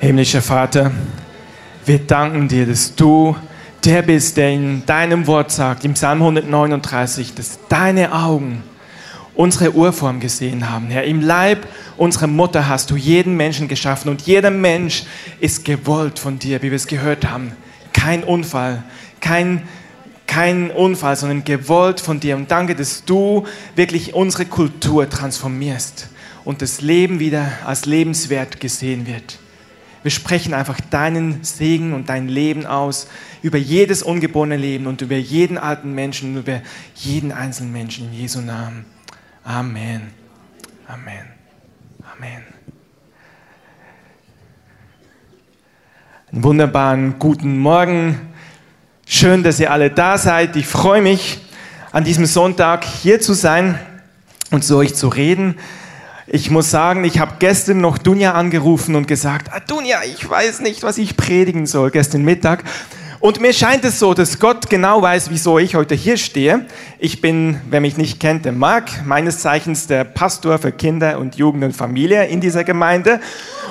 Himmlischer 0.00 0.42
Vater, 0.42 0.92
wir 1.84 1.98
danken 1.98 2.46
dir, 2.46 2.66
dass 2.66 2.94
du 2.94 3.34
der 3.84 4.02
bist, 4.02 4.36
der 4.36 4.50
in 4.50 4.86
deinem 4.86 5.26
Wort 5.26 5.50
sagt, 5.50 5.84
im 5.84 5.94
Psalm 5.94 6.22
139, 6.22 7.34
dass 7.34 7.58
deine 7.68 8.14
Augen 8.14 8.62
unsere 9.34 9.72
Urform 9.72 10.20
gesehen 10.20 10.70
haben. 10.70 10.86
Herr, 10.86 11.02
im 11.02 11.20
Leib 11.20 11.66
unserer 11.96 12.28
Mutter 12.28 12.68
hast 12.68 12.92
du 12.92 12.96
jeden 12.96 13.36
Menschen 13.36 13.66
geschaffen 13.66 14.08
und 14.08 14.22
jeder 14.22 14.52
Mensch 14.52 15.02
ist 15.40 15.64
gewollt 15.64 16.20
von 16.20 16.38
dir, 16.38 16.62
wie 16.62 16.70
wir 16.70 16.76
es 16.76 16.86
gehört 16.86 17.28
haben. 17.28 17.50
Kein 17.92 18.22
Unfall, 18.22 18.84
kein, 19.20 19.66
kein 20.28 20.70
Unfall, 20.70 21.16
sondern 21.16 21.42
gewollt 21.42 22.00
von 22.00 22.20
dir. 22.20 22.36
Und 22.36 22.52
danke, 22.52 22.76
dass 22.76 23.04
du 23.04 23.48
wirklich 23.74 24.14
unsere 24.14 24.46
Kultur 24.46 25.10
transformierst 25.10 26.08
und 26.44 26.62
das 26.62 26.82
Leben 26.82 27.18
wieder 27.18 27.50
als 27.66 27.84
lebenswert 27.84 28.60
gesehen 28.60 29.08
wird. 29.08 29.40
Wir 30.02 30.10
sprechen 30.10 30.54
einfach 30.54 30.80
deinen 30.90 31.42
Segen 31.42 31.92
und 31.92 32.08
dein 32.08 32.28
Leben 32.28 32.66
aus 32.66 33.08
über 33.42 33.58
jedes 33.58 34.02
ungeborene 34.02 34.56
Leben 34.56 34.86
und 34.86 35.02
über 35.02 35.16
jeden 35.16 35.58
alten 35.58 35.94
Menschen 35.94 36.32
und 36.32 36.40
über 36.42 36.60
jeden 36.94 37.32
einzelnen 37.32 37.72
Menschen 37.72 38.08
in 38.08 38.14
Jesu 38.14 38.40
Namen. 38.40 38.84
Amen. 39.44 40.02
Amen. 40.86 41.26
Amen. 42.16 42.42
Einen 46.30 46.44
wunderbaren 46.44 47.18
guten 47.18 47.58
Morgen. 47.58 48.20
Schön, 49.06 49.42
dass 49.42 49.58
ihr 49.58 49.72
alle 49.72 49.90
da 49.90 50.18
seid. 50.18 50.56
Ich 50.56 50.66
freue 50.66 51.00
mich, 51.00 51.40
an 51.92 52.04
diesem 52.04 52.26
Sonntag 52.26 52.84
hier 52.84 53.20
zu 53.20 53.32
sein 53.32 53.78
und 54.50 54.62
zu 54.62 54.76
euch 54.76 54.94
zu 54.94 55.08
reden. 55.08 55.56
Ich 56.30 56.50
muss 56.50 56.70
sagen, 56.70 57.04
ich 57.04 57.20
habe 57.20 57.36
gestern 57.38 57.80
noch 57.80 57.96
Dunja 57.96 58.34
angerufen 58.34 58.96
und 58.96 59.08
gesagt, 59.08 59.48
ah, 59.50 59.60
Dunja, 59.60 60.00
ich 60.04 60.28
weiß 60.28 60.60
nicht, 60.60 60.82
was 60.82 60.98
ich 60.98 61.16
predigen 61.16 61.64
soll, 61.64 61.90
gestern 61.90 62.22
Mittag. 62.22 62.64
Und 63.18 63.40
mir 63.40 63.54
scheint 63.54 63.82
es 63.86 63.98
so, 63.98 64.12
dass 64.12 64.38
Gott 64.38 64.68
genau 64.68 65.00
weiß, 65.00 65.30
wieso 65.30 65.58
ich 65.58 65.74
heute 65.74 65.94
hier 65.94 66.18
stehe. 66.18 66.66
Ich 66.98 67.22
bin, 67.22 67.58
wer 67.70 67.80
mich 67.80 67.96
nicht 67.96 68.20
kennt, 68.20 68.44
der 68.44 68.52
Marc, 68.52 69.06
meines 69.06 69.38
Zeichens 69.38 69.86
der 69.86 70.04
Pastor 70.04 70.58
für 70.58 70.70
Kinder 70.70 71.18
und 71.18 71.36
Jugend 71.36 71.64
und 71.64 71.72
Familie 71.74 72.26
in 72.26 72.42
dieser 72.42 72.62
Gemeinde. 72.62 73.20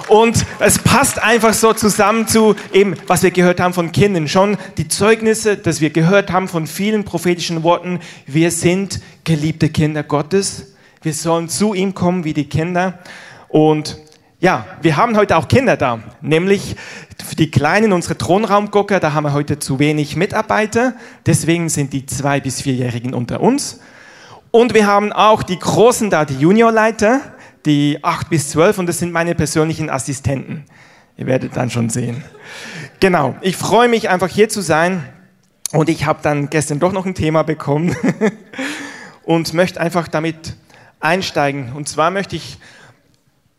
Und 0.08 0.44
es 0.58 0.80
passt 0.80 1.22
einfach 1.22 1.54
so 1.54 1.74
zusammen 1.74 2.28
zu 2.28 2.56
eben, 2.74 2.96
was 3.06 3.22
wir 3.22 3.30
gehört 3.30 3.60
haben 3.60 3.76
von 3.76 3.92
Kindern. 3.92 4.28
Schon 4.28 4.58
die 4.78 4.88
Zeugnisse, 4.88 5.58
dass 5.58 5.80
wir 5.80 5.92
gehört 5.92 6.32
haben 6.32 6.48
von 6.48 6.66
vielen 6.66 7.06
prophetischen 7.06 7.62
Worten. 7.62 8.00
Wir 8.26 8.50
sind 8.50 9.00
geliebte 9.26 9.70
Kinder 9.70 10.02
Gottes. 10.02 10.74
Wir 11.08 11.14
sollen 11.14 11.48
zu 11.48 11.74
ihm 11.74 11.94
kommen 11.94 12.26
wie 12.26 12.34
die 12.34 12.50
Kinder. 12.50 13.00
Und 13.48 13.98
ja, 14.42 14.66
wir 14.82 14.98
haben 14.98 15.16
heute 15.16 15.38
auch 15.38 15.48
Kinder 15.48 15.78
da, 15.78 16.02
nämlich 16.20 16.76
für 17.26 17.38
die 17.38 17.50
Kleinen, 17.50 17.94
unsere 17.94 18.18
Thronraumgucker, 18.18 19.00
da 19.00 19.14
haben 19.14 19.24
wir 19.24 19.32
heute 19.32 19.58
zu 19.58 19.80
wenig 19.80 20.18
Mitarbeiter, 20.18 20.96
deswegen 21.26 21.70
sind 21.70 21.94
die 21.94 22.06
zwei- 22.06 22.42
bis 22.42 22.62
vierjährigen 22.62 23.14
unter 23.14 23.40
uns. 23.40 23.80
Und 24.52 24.74
wir 24.74 24.86
haben 24.86 25.14
auch 25.14 25.44
die 25.44 25.58
Großen 25.58 26.10
da, 26.10 26.26
die 26.26 26.40
Juniorleiter, 26.40 27.22
die 27.66 28.00
acht 28.02 28.30
bis 28.30 28.50
zwölf, 28.50 28.78
und 28.78 28.88
das 28.88 29.00
sind 29.00 29.14
meine 29.14 29.34
persönlichen 29.34 29.90
Assistenten. 29.90 30.66
Ihr 31.16 31.26
werdet 31.26 31.56
dann 31.56 31.70
schon 31.70 31.90
sehen. 31.90 32.22
Genau, 33.00 33.38
ich 33.40 33.56
freue 33.56 33.88
mich 33.88 34.10
einfach 34.10 34.28
hier 34.28 34.50
zu 34.50 34.60
sein 34.60 35.08
und 35.72 35.88
ich 35.88 36.06
habe 36.06 36.20
dann 36.22 36.50
gestern 36.50 36.82
doch 36.82 36.92
noch 36.92 37.06
ein 37.06 37.16
Thema 37.16 37.44
bekommen 37.44 37.96
und 39.24 39.54
möchte 39.54 39.80
einfach 39.80 40.10
damit 40.10 40.58
einsteigen. 41.00 41.74
Und 41.74 41.88
zwar 41.88 42.12
möchte 42.12 42.36
ich 42.36 42.58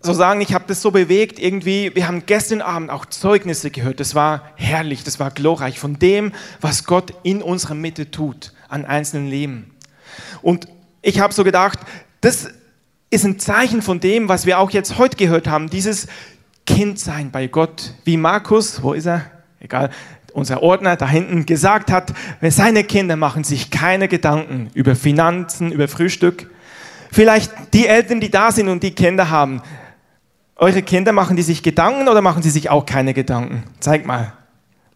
so 0.00 0.12
sagen, 0.12 0.40
ich 0.40 0.54
habe 0.54 0.64
das 0.68 0.80
so 0.80 0.90
bewegt, 0.90 1.38
irgendwie, 1.38 1.94
wir 1.94 2.06
haben 2.06 2.24
gestern 2.26 2.62
Abend 2.62 2.90
auch 2.90 3.06
Zeugnisse 3.06 3.70
gehört, 3.70 3.98
das 4.00 4.14
war 4.14 4.52
herrlich, 4.54 5.02
das 5.02 5.18
war 5.18 5.30
glorreich 5.30 5.80
von 5.80 5.98
dem, 5.98 6.32
was 6.60 6.84
Gott 6.84 7.12
in 7.24 7.42
unserer 7.42 7.74
Mitte 7.74 8.10
tut, 8.10 8.52
an 8.68 8.84
einzelnen 8.84 9.28
Leben. 9.28 9.70
Und 10.40 10.68
ich 11.02 11.20
habe 11.20 11.34
so 11.34 11.42
gedacht, 11.42 11.80
das 12.20 12.48
ist 13.10 13.24
ein 13.24 13.38
Zeichen 13.38 13.82
von 13.82 14.00
dem, 14.00 14.28
was 14.28 14.46
wir 14.46 14.58
auch 14.58 14.70
jetzt 14.70 14.98
heute 14.98 15.16
gehört 15.16 15.48
haben, 15.48 15.68
dieses 15.68 16.06
Kindsein 16.66 17.30
bei 17.30 17.46
Gott, 17.46 17.94
wie 18.04 18.16
Markus, 18.16 18.82
wo 18.82 18.92
ist 18.92 19.06
er? 19.06 19.24
Egal, 19.60 19.90
unser 20.32 20.62
Ordner 20.62 20.96
da 20.96 21.08
hinten 21.08 21.46
gesagt 21.46 21.90
hat, 21.90 22.12
seine 22.42 22.84
Kinder 22.84 23.16
machen 23.16 23.42
sich 23.42 23.70
keine 23.70 24.06
Gedanken 24.06 24.70
über 24.74 24.94
Finanzen, 24.94 25.72
über 25.72 25.88
Frühstück. 25.88 26.50
Vielleicht 27.10 27.52
die 27.72 27.86
Eltern, 27.86 28.20
die 28.20 28.30
da 28.30 28.52
sind 28.52 28.68
und 28.68 28.82
die 28.82 28.94
Kinder 28.94 29.30
haben, 29.30 29.62
eure 30.56 30.82
Kinder, 30.82 31.12
machen 31.12 31.36
die 31.36 31.42
sich 31.42 31.62
Gedanken 31.62 32.08
oder 32.08 32.20
machen 32.20 32.42
sie 32.42 32.50
sich 32.50 32.68
auch 32.70 32.84
keine 32.84 33.14
Gedanken? 33.14 33.62
Zeig 33.80 34.06
mal. 34.06 34.32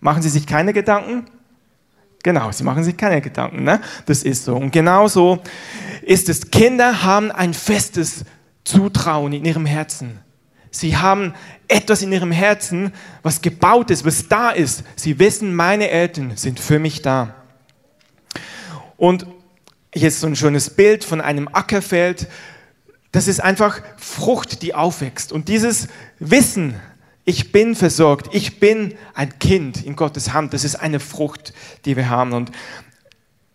Machen 0.00 0.22
sie 0.22 0.28
sich 0.28 0.46
keine 0.46 0.72
Gedanken? 0.72 1.26
Genau, 2.24 2.50
sie 2.52 2.64
machen 2.64 2.84
sich 2.84 2.96
keine 2.96 3.20
Gedanken. 3.20 3.64
Ne? 3.64 3.80
Das 4.06 4.22
ist 4.22 4.44
so. 4.44 4.56
Und 4.56 4.72
genauso 4.72 5.40
ist 6.02 6.28
es. 6.28 6.50
Kinder 6.50 7.02
haben 7.04 7.30
ein 7.30 7.54
festes 7.54 8.24
Zutrauen 8.64 9.32
in 9.32 9.44
ihrem 9.44 9.66
Herzen. 9.66 10.18
Sie 10.70 10.96
haben 10.96 11.34
etwas 11.68 12.02
in 12.02 12.12
ihrem 12.12 12.32
Herzen, 12.32 12.92
was 13.22 13.42
gebaut 13.42 13.90
ist, 13.90 14.04
was 14.04 14.28
da 14.28 14.50
ist. 14.50 14.84
Sie 14.96 15.18
wissen, 15.18 15.54
meine 15.54 15.90
Eltern 15.90 16.36
sind 16.36 16.58
für 16.58 16.78
mich 16.78 17.02
da. 17.02 17.34
Und 18.96 19.26
hier 19.94 20.08
ist 20.08 20.20
so 20.20 20.26
ein 20.26 20.36
schönes 20.36 20.70
Bild 20.70 21.04
von 21.04 21.20
einem 21.20 21.48
Ackerfeld 21.53 22.28
das 23.12 23.28
ist 23.28 23.41
einfach 23.41 23.82
Frucht, 23.98 24.62
die 24.62 24.75
aufwächst. 24.75 25.32
Und 25.32 25.48
dieses 25.48 25.88
Wissen, 26.19 26.80
ich 27.26 27.53
bin 27.53 27.76
versorgt, 27.76 28.34
ich 28.34 28.58
bin 28.58 28.94
ein 29.14 29.38
Kind 29.38 29.84
in 29.84 29.97
Gottes 29.97 30.32
Hand, 30.32 30.54
das 30.54 30.64
ist 30.64 30.76
eine 30.76 30.98
Frucht, 30.98 31.53
die 31.84 31.97
wir 31.97 32.08
haben. 32.08 32.32
Und 32.32 32.50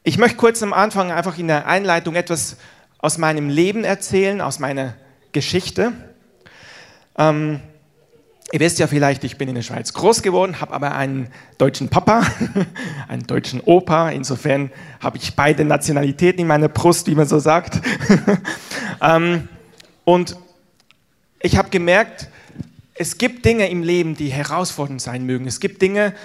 ich 0.03 0.19
möchte 0.19 0.37
kurz 0.37 0.61
am 0.61 0.73
Anfang 0.73 1.11
einfach 1.11 1.39
in 1.39 1.47
der 1.47 1.65
Einleitung 1.65 2.15
etwas 2.15 2.57
aus 2.99 3.17
meinem 3.17 3.49
Leben 3.49 3.83
erzählen, 3.83 4.41
aus 4.41 4.59
meiner 4.59 4.93
Geschichte. 5.31 5.91
Ähm, 7.17 7.59
Ihr 8.53 8.61
wisst 8.61 8.79
ja 8.79 8.87
vielleicht, 8.87 9.25
ich 9.25 9.37
bin 9.37 9.49
in 9.49 9.55
der 9.55 9.61
Schweiz 9.61 9.91
groß 9.91 10.21
geworden, 10.21 10.61
habe 10.61 10.73
aber 10.73 10.95
einen 10.95 11.27
deutschen 11.57 11.89
Papa, 11.89 12.25
einen 13.09 13.27
deutschen 13.27 13.59
Opa. 13.59 14.09
Insofern 14.09 14.71
habe 15.01 15.17
ich 15.17 15.35
beide 15.35 15.65
Nationalitäten 15.65 16.41
in 16.41 16.47
meiner 16.47 16.69
Brust, 16.69 17.07
wie 17.07 17.15
man 17.15 17.27
so 17.27 17.39
sagt. 17.39 17.81
Ähm, 18.99 19.47
und 20.05 20.35
ich 21.39 21.55
habe 21.55 21.69
gemerkt, 21.69 22.29
es 22.95 23.19
gibt 23.19 23.45
Dinge 23.45 23.69
im 23.69 23.83
Leben, 23.83 24.15
die 24.15 24.29
herausfordernd 24.29 24.99
sein 24.99 25.23
mögen. 25.23 25.45
Es 25.45 25.59
gibt 25.59 25.83
Dinge, 25.83 26.15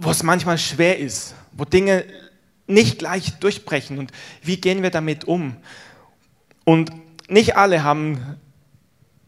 wo 0.00 0.10
es 0.10 0.24
manchmal 0.24 0.58
schwer 0.58 0.98
ist, 0.98 1.36
wo 1.52 1.64
Dinge 1.64 2.04
nicht 2.66 2.98
gleich 2.98 3.34
durchbrechen. 3.38 3.98
Und 3.98 4.10
wie 4.42 4.60
gehen 4.60 4.82
wir 4.82 4.90
damit 4.90 5.24
um? 5.24 5.56
Und 6.64 6.90
nicht 7.28 7.56
alle 7.56 7.84
haben 7.84 8.40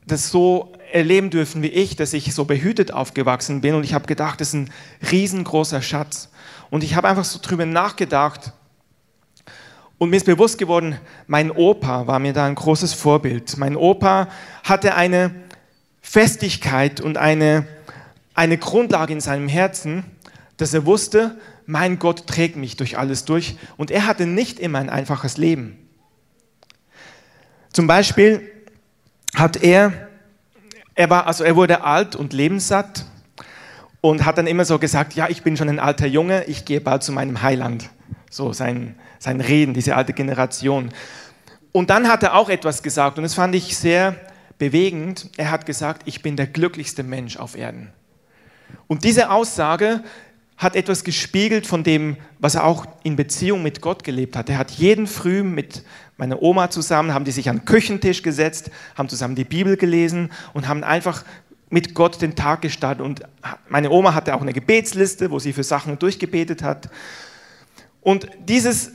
das 0.07 0.31
so 0.31 0.73
erleben 0.93 1.31
dürfen 1.31 1.63
wie 1.63 1.69
ich, 1.69 1.97
dass 1.97 2.13
ich 2.13 2.33
so 2.33 2.45
behütet 2.45 2.93
aufgewachsen 2.93 3.61
bin 3.61 3.75
und 3.75 3.85
ich 3.85 3.93
habe 3.93 4.07
gedacht, 4.07 4.41
das 4.41 4.49
ist 4.49 4.55
ein 4.55 4.71
riesengroßer 5.11 5.83
Schatz. 5.83 6.31
Und 6.71 6.85
ich 6.85 6.95
habe 6.95 7.09
einfach 7.09 7.25
so 7.25 7.39
drüber 7.43 7.67
nachgedacht 7.67 8.53
und 9.99 10.11
mir 10.11 10.17
ist 10.17 10.27
bewusst 10.27 10.59
geworden, 10.59 10.99
mein 11.27 11.51
Opa 11.51 12.07
war 12.07 12.19
mir 12.19 12.33
da 12.33 12.47
ein 12.47 12.55
großes 12.55 12.93
Vorbild. 12.93 13.57
Mein 13.57 13.77
Opa 13.77 14.29
hatte 14.63 14.95
eine 14.95 15.35
Festigkeit 16.03 17.01
und 17.01 17.17
eine, 17.17 17.67
eine 18.35 18.59
Grundlage 18.59 19.13
in 19.13 19.21
seinem 19.21 19.49
Herzen, 19.49 20.05
dass 20.57 20.75
er 20.75 20.87
wusste, 20.87 21.39
mein 21.65 21.99
Gott 21.99 22.27
trägt 22.27 22.57
mich 22.57 22.77
durch 22.77 22.99
alles 22.99 23.25
durch 23.25 23.57
und 23.77 23.91
er 23.91 24.07
hatte 24.07 24.27
nicht 24.27 24.61
immer 24.61 24.79
ein 24.79 24.91
einfaches 24.91 25.37
Leben. 25.37 25.79
Zum 27.73 27.87
Beispiel 27.87 28.51
hat 29.35 29.63
er 29.63 30.07
er, 30.97 31.11
war, 31.11 31.27
also 31.27 31.45
er 31.45 31.55
wurde 31.55 31.85
alt 31.85 32.17
und 32.17 32.33
lebenssatt 32.33 33.05
und 34.01 34.25
hat 34.25 34.39
dann 34.39 34.47
immer 34.47 34.65
so 34.65 34.79
gesagt, 34.79 35.15
ja, 35.15 35.29
ich 35.29 35.43
bin 35.43 35.57
schon 35.57 35.69
ein 35.69 35.79
alter 35.79 36.07
Junge, 36.07 36.45
ich 36.45 36.65
gehe 36.65 36.81
bald 36.81 37.03
zu 37.03 37.13
meinem 37.13 37.43
Heiland. 37.43 37.91
So 38.31 38.53
sein, 38.53 38.97
sein 39.19 39.41
Reden, 39.41 39.75
diese 39.75 39.95
alte 39.95 40.15
Generation. 40.15 40.91
Und 41.71 41.91
dann 41.91 42.09
hat 42.09 42.23
er 42.23 42.35
auch 42.35 42.49
etwas 42.49 42.83
gesagt 42.83 43.19
und 43.19 43.25
das 43.25 43.35
fand 43.35 43.55
ich 43.55 43.77
sehr 43.77 44.17
bewegend. 44.59 45.29
Er 45.37 45.51
hat 45.51 45.67
gesagt, 45.67 46.03
ich 46.07 46.23
bin 46.23 46.37
der 46.37 46.47
glücklichste 46.47 47.03
Mensch 47.03 47.37
auf 47.37 47.57
Erden. 47.57 47.93
Und 48.87 49.05
diese 49.05 49.31
Aussage 49.31 50.03
hat 50.57 50.75
etwas 50.75 51.05
gespiegelt 51.05 51.67
von 51.67 51.85
dem, 51.85 52.17
was 52.39 52.55
er 52.55 52.65
auch 52.65 52.87
in 53.03 53.17
Beziehung 53.17 53.63
mit 53.63 53.81
Gott 53.81 54.05
gelebt 54.05 54.37
hat. 54.37 54.49
Er 54.49 54.59
hat 54.59 54.71
jeden 54.71 55.07
Früh 55.07 55.43
mit 55.43 55.83
meiner 56.17 56.41
Oma 56.41 56.71
zusammen, 56.71 57.13
haben 57.13 57.27
die 57.27 57.31
sich 57.31 57.51
an 57.51 57.59
den 57.59 57.65
Küchentisch 57.67 58.23
gesetzt, 58.23 58.71
haben 58.95 59.09
zusammen 59.09 59.35
die 59.35 59.45
Bibel 59.45 59.77
gelesen 59.77 60.31
und 60.55 60.67
haben 60.67 60.83
einfach 60.83 61.25
mit 61.69 61.95
Gott 61.95 62.23
den 62.23 62.37
Tag 62.37 62.63
gestartet. 62.63 63.05
Und 63.05 63.23
meine 63.69 63.91
Oma 63.91 64.15
hatte 64.15 64.35
auch 64.35 64.41
eine 64.41 64.55
Gebetsliste, 64.55 65.31
wo 65.31 65.39
sie 65.39 65.53
für 65.53 65.65
Sachen 65.65 65.99
durchgebetet 65.99 66.63
hat. 66.63 66.89
Und 68.01 68.29
dieses 68.49 68.93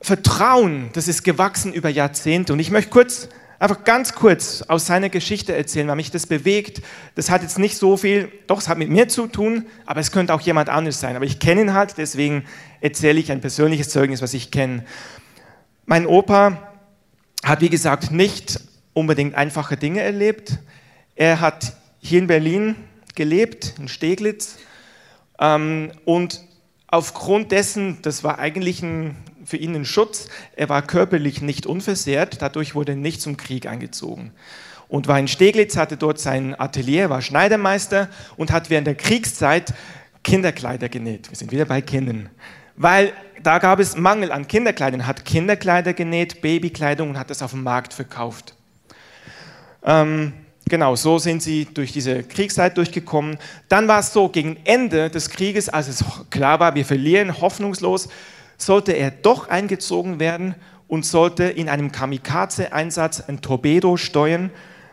Vertrauen, 0.00 0.90
das 0.94 1.08
ist 1.08 1.24
gewachsen 1.24 1.72
über 1.74 1.88
Jahrzehnte. 1.88 2.52
Und 2.52 2.58
ich 2.58 2.70
möchte 2.70 2.90
kurz 2.90 3.28
einfach 3.62 3.84
ganz 3.84 4.12
kurz 4.14 4.62
aus 4.62 4.86
seiner 4.86 5.08
Geschichte 5.08 5.54
erzählen, 5.54 5.86
weil 5.86 5.94
mich 5.94 6.10
das 6.10 6.26
bewegt. 6.26 6.82
Das 7.14 7.30
hat 7.30 7.42
jetzt 7.42 7.60
nicht 7.60 7.76
so 7.76 7.96
viel, 7.96 8.32
doch, 8.48 8.58
es 8.58 8.68
hat 8.68 8.76
mit 8.76 8.90
mir 8.90 9.06
zu 9.06 9.28
tun, 9.28 9.66
aber 9.86 10.00
es 10.00 10.10
könnte 10.10 10.34
auch 10.34 10.40
jemand 10.40 10.68
anderes 10.68 10.98
sein. 10.98 11.14
Aber 11.14 11.24
ich 11.24 11.38
kenne 11.38 11.60
ihn 11.60 11.72
halt, 11.72 11.96
deswegen 11.96 12.44
erzähle 12.80 13.20
ich 13.20 13.30
ein 13.30 13.40
persönliches 13.40 13.88
Zeugnis, 13.90 14.20
was 14.20 14.34
ich 14.34 14.50
kenne. 14.50 14.84
Mein 15.86 16.06
Opa 16.06 16.72
hat, 17.44 17.60
wie 17.60 17.68
gesagt, 17.68 18.10
nicht 18.10 18.58
unbedingt 18.94 19.36
einfache 19.36 19.76
Dinge 19.76 20.00
erlebt. 20.00 20.58
Er 21.14 21.40
hat 21.40 21.74
hier 22.00 22.18
in 22.18 22.26
Berlin 22.26 22.74
gelebt, 23.14 23.74
in 23.78 23.86
Steglitz. 23.86 24.58
Ähm, 25.38 25.92
und 26.04 26.42
aufgrund 26.88 27.52
dessen, 27.52 28.02
das 28.02 28.24
war 28.24 28.40
eigentlich 28.40 28.82
ein, 28.82 29.16
für 29.44 29.56
ihn 29.56 29.74
ein 29.74 29.84
Schutz, 29.84 30.28
er 30.56 30.68
war 30.68 30.82
körperlich 30.82 31.42
nicht 31.42 31.66
unversehrt, 31.66 32.40
dadurch 32.40 32.74
wurde 32.74 32.92
er 32.92 32.96
nicht 32.96 33.20
zum 33.20 33.36
Krieg 33.36 33.66
eingezogen. 33.66 34.32
Und 34.88 35.08
war 35.08 35.18
in 35.18 35.28
Steglitz, 35.28 35.76
hatte 35.76 35.96
dort 35.96 36.18
sein 36.18 36.58
Atelier, 36.58 37.08
war 37.08 37.22
Schneidermeister 37.22 38.08
und 38.36 38.52
hat 38.52 38.68
während 38.68 38.86
der 38.86 38.94
Kriegszeit 38.94 39.72
Kinderkleider 40.22 40.88
genäht. 40.88 41.30
Wir 41.30 41.36
sind 41.36 41.50
wieder 41.50 41.64
bei 41.64 41.80
Kindern. 41.80 42.28
Weil 42.76 43.12
da 43.42 43.58
gab 43.58 43.80
es 43.80 43.96
Mangel 43.96 44.30
an 44.30 44.46
Kinderkleidern, 44.46 45.06
hat 45.06 45.24
Kinderkleider 45.24 45.94
genäht, 45.94 46.42
Babykleidung 46.42 47.10
und 47.10 47.18
hat 47.18 47.30
das 47.30 47.42
auf 47.42 47.50
dem 47.50 47.62
Markt 47.62 47.92
verkauft. 47.92 48.54
Ähm, 49.84 50.32
genau, 50.68 50.94
so 50.94 51.18
sind 51.18 51.42
sie 51.42 51.66
durch 51.66 51.92
diese 51.92 52.22
Kriegszeit 52.22 52.76
durchgekommen. 52.76 53.38
Dann 53.68 53.88
war 53.88 54.00
es 54.00 54.12
so, 54.12 54.28
gegen 54.28 54.56
Ende 54.64 55.10
des 55.10 55.30
Krieges, 55.30 55.68
als 55.68 55.88
es 55.88 56.04
klar 56.30 56.60
war, 56.60 56.74
wir 56.74 56.84
verlieren 56.84 57.40
hoffnungslos, 57.40 58.08
sollte 58.66 58.92
er 58.92 59.10
doch 59.10 59.48
eingezogen 59.48 60.20
werden 60.20 60.54
und 60.88 61.06
sollte 61.06 61.44
in 61.44 61.68
einem 61.68 61.92
Kamikaze-Einsatz 61.92 63.20
ein 63.20 63.40
Torpedo 63.40 63.96
steuern, 63.96 64.50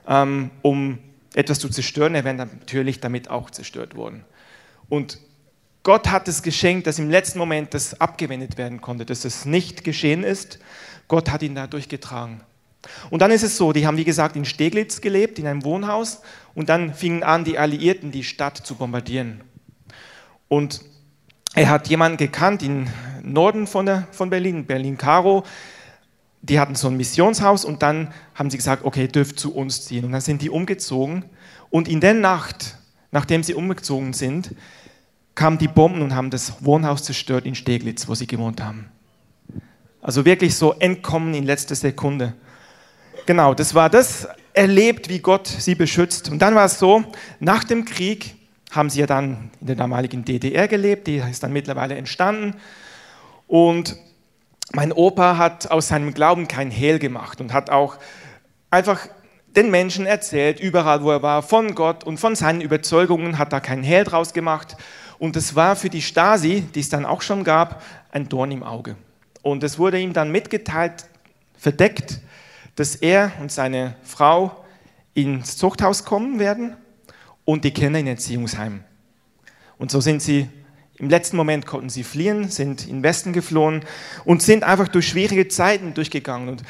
ähm, 0.07 0.51
um 0.61 0.99
etwas 1.33 1.59
zu 1.59 1.69
zerstören. 1.69 2.15
Er 2.15 2.23
wäre 2.23 2.35
natürlich 2.35 2.99
damit 2.99 3.29
auch 3.29 3.49
zerstört 3.49 3.95
worden. 3.95 4.23
Und 4.87 5.19
Gott 5.83 6.07
hat 6.09 6.27
es 6.27 6.43
geschenkt, 6.43 6.87
dass 6.87 6.99
im 6.99 7.09
letzten 7.09 7.39
Moment 7.39 7.73
das 7.73 7.99
abgewendet 7.99 8.57
werden 8.57 8.81
konnte, 8.81 9.05
dass 9.05 9.25
es 9.25 9.45
nicht 9.45 9.83
geschehen 9.83 10.23
ist. 10.23 10.59
Gott 11.07 11.29
hat 11.31 11.41
ihn 11.41 11.55
da 11.55 11.67
durchgetragen. 11.67 12.41
Und 13.09 13.21
dann 13.21 13.31
ist 13.31 13.43
es 13.43 13.57
so, 13.57 13.73
die 13.73 13.85
haben 13.85 13.97
wie 13.97 14.05
gesagt 14.05 14.35
in 14.35 14.45
Steglitz 14.45 15.01
gelebt, 15.01 15.39
in 15.39 15.47
einem 15.47 15.63
Wohnhaus, 15.63 16.21
und 16.55 16.69
dann 16.69 16.93
fingen 16.93 17.23
an, 17.23 17.43
die 17.43 17.57
Alliierten 17.57 18.11
die 18.11 18.23
Stadt 18.23 18.57
zu 18.57 18.75
bombardieren. 18.75 19.41
Und 20.47 20.81
er 21.55 21.69
hat 21.69 21.87
jemanden 21.87 22.17
gekannt 22.17 22.63
im 22.63 22.87
Norden 23.23 23.67
von, 23.67 23.85
der, 23.85 24.07
von 24.11 24.29
Berlin, 24.29 24.65
Berlin-Karo. 24.65 25.43
Die 26.41 26.59
hatten 26.59 26.75
so 26.75 26.87
ein 26.87 26.97
Missionshaus 26.97 27.65
und 27.65 27.81
dann 27.81 28.13
haben 28.35 28.49
sie 28.49 28.57
gesagt, 28.57 28.85
okay, 28.85 29.07
dürft 29.07 29.39
zu 29.39 29.53
uns 29.53 29.85
ziehen. 29.85 30.05
Und 30.05 30.11
dann 30.11 30.21
sind 30.21 30.41
die 30.41 30.49
umgezogen. 30.49 31.25
Und 31.69 31.87
in 31.87 31.99
der 31.99 32.13
Nacht, 32.13 32.77
nachdem 33.11 33.43
sie 33.43 33.53
umgezogen 33.53 34.13
sind, 34.13 34.55
kamen 35.35 35.57
die 35.57 35.67
Bomben 35.67 36.01
und 36.01 36.15
haben 36.15 36.29
das 36.29 36.63
Wohnhaus 36.63 37.03
zerstört 37.03 37.45
in 37.45 37.55
Steglitz, 37.55 38.07
wo 38.07 38.15
sie 38.15 38.27
gewohnt 38.27 38.63
haben. 38.63 38.89
Also 40.01 40.25
wirklich 40.25 40.55
so 40.55 40.73
entkommen 40.73 41.33
in 41.33 41.45
letzter 41.45 41.75
Sekunde. 41.75 42.33
Genau, 43.25 43.53
das 43.53 43.75
war 43.75 43.89
das 43.89 44.27
erlebt, 44.53 45.09
wie 45.09 45.19
Gott 45.19 45.47
sie 45.47 45.75
beschützt. 45.75 46.29
Und 46.29 46.41
dann 46.41 46.55
war 46.55 46.65
es 46.65 46.79
so, 46.79 47.03
nach 47.39 47.63
dem 47.63 47.85
Krieg 47.85 48.35
haben 48.71 48.89
sie 48.89 48.99
ja 48.99 49.07
dann 49.07 49.49
in 49.61 49.67
der 49.67 49.75
damaligen 49.75 50.25
DDR 50.25 50.67
gelebt, 50.67 51.07
die 51.07 51.17
ist 51.17 51.43
dann 51.43 51.53
mittlerweile 51.53 51.95
entstanden. 51.95 52.55
Und 53.47 53.97
mein 54.73 54.91
Opa 54.91 55.37
hat 55.37 55.71
aus 55.71 55.87
seinem 55.87 56.13
Glauben 56.13 56.47
kein 56.47 56.69
Hehl 56.69 56.99
gemacht 56.99 57.41
und 57.41 57.53
hat 57.53 57.71
auch 57.71 57.97
einfach 58.69 59.07
den 59.55 59.71
Menschen 59.71 60.05
erzählt, 60.05 60.59
überall 60.59 61.03
wo 61.03 61.09
er 61.09 61.23
war, 61.23 61.41
von 61.41 61.73
Gott 61.73 62.03
und 62.03 62.19
von 62.19 62.35
seinen 62.35 62.61
Überzeugungen, 62.61 63.39
hat 63.39 63.51
da 63.51 63.59
kein 63.59 63.81
Hehl 63.81 64.03
draus 64.03 64.33
gemacht. 64.33 64.77
Und 65.17 65.35
es 65.35 65.55
war 65.55 65.75
für 65.75 65.89
die 65.89 66.03
Stasi, 66.03 66.61
die 66.61 66.79
es 66.79 66.89
dann 66.89 67.05
auch 67.05 67.23
schon 67.23 67.43
gab, 67.43 67.81
ein 68.11 68.29
Dorn 68.29 68.51
im 68.51 68.61
Auge. 68.61 68.95
Und 69.41 69.63
es 69.63 69.79
wurde 69.79 69.99
ihm 69.99 70.13
dann 70.13 70.31
mitgeteilt, 70.31 71.05
verdeckt, 71.57 72.19
dass 72.75 72.95
er 72.95 73.31
und 73.41 73.51
seine 73.51 73.95
Frau 74.03 74.63
ins 75.15 75.57
Zuchthaus 75.57 76.05
kommen 76.05 76.37
werden 76.37 76.77
und 77.49 77.63
die 77.63 77.71
Kinder 77.71 77.97
in 77.97 78.05
Erziehungsheim. 78.05 78.83
Und 79.79 79.89
so 79.89 80.01
sind 80.01 80.21
sie, 80.21 80.47
im 80.97 81.09
letzten 81.09 81.35
Moment 81.35 81.65
konnten 81.65 81.89
sie 81.89 82.03
fliehen, 82.03 82.47
sind 82.47 82.85
in 82.85 82.97
den 82.97 83.03
Westen 83.03 83.33
geflohen 83.33 83.83
und 84.23 84.43
sind 84.43 84.63
einfach 84.63 84.87
durch 84.87 85.07
schwierige 85.07 85.47
Zeiten 85.47 85.95
durchgegangen. 85.95 86.49
Und 86.49 86.63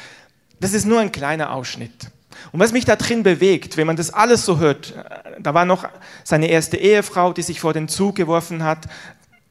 das 0.58 0.72
ist 0.72 0.86
nur 0.86 0.98
ein 0.98 1.12
kleiner 1.12 1.52
Ausschnitt. 1.52 2.10
Und 2.50 2.60
was 2.60 2.72
mich 2.72 2.86
da 2.86 2.96
drin 2.96 3.22
bewegt, 3.22 3.76
wenn 3.76 3.86
man 3.86 3.96
das 3.96 4.10
alles 4.10 4.46
so 4.46 4.58
hört, 4.58 4.96
äh, 4.96 5.42
da 5.42 5.52
war 5.52 5.66
noch 5.66 5.86
seine 6.24 6.46
erste 6.46 6.78
Ehefrau, 6.78 7.34
die 7.34 7.42
sich 7.42 7.60
vor 7.60 7.74
den 7.74 7.86
Zug 7.86 8.16
geworfen 8.16 8.62
hat, 8.62 8.88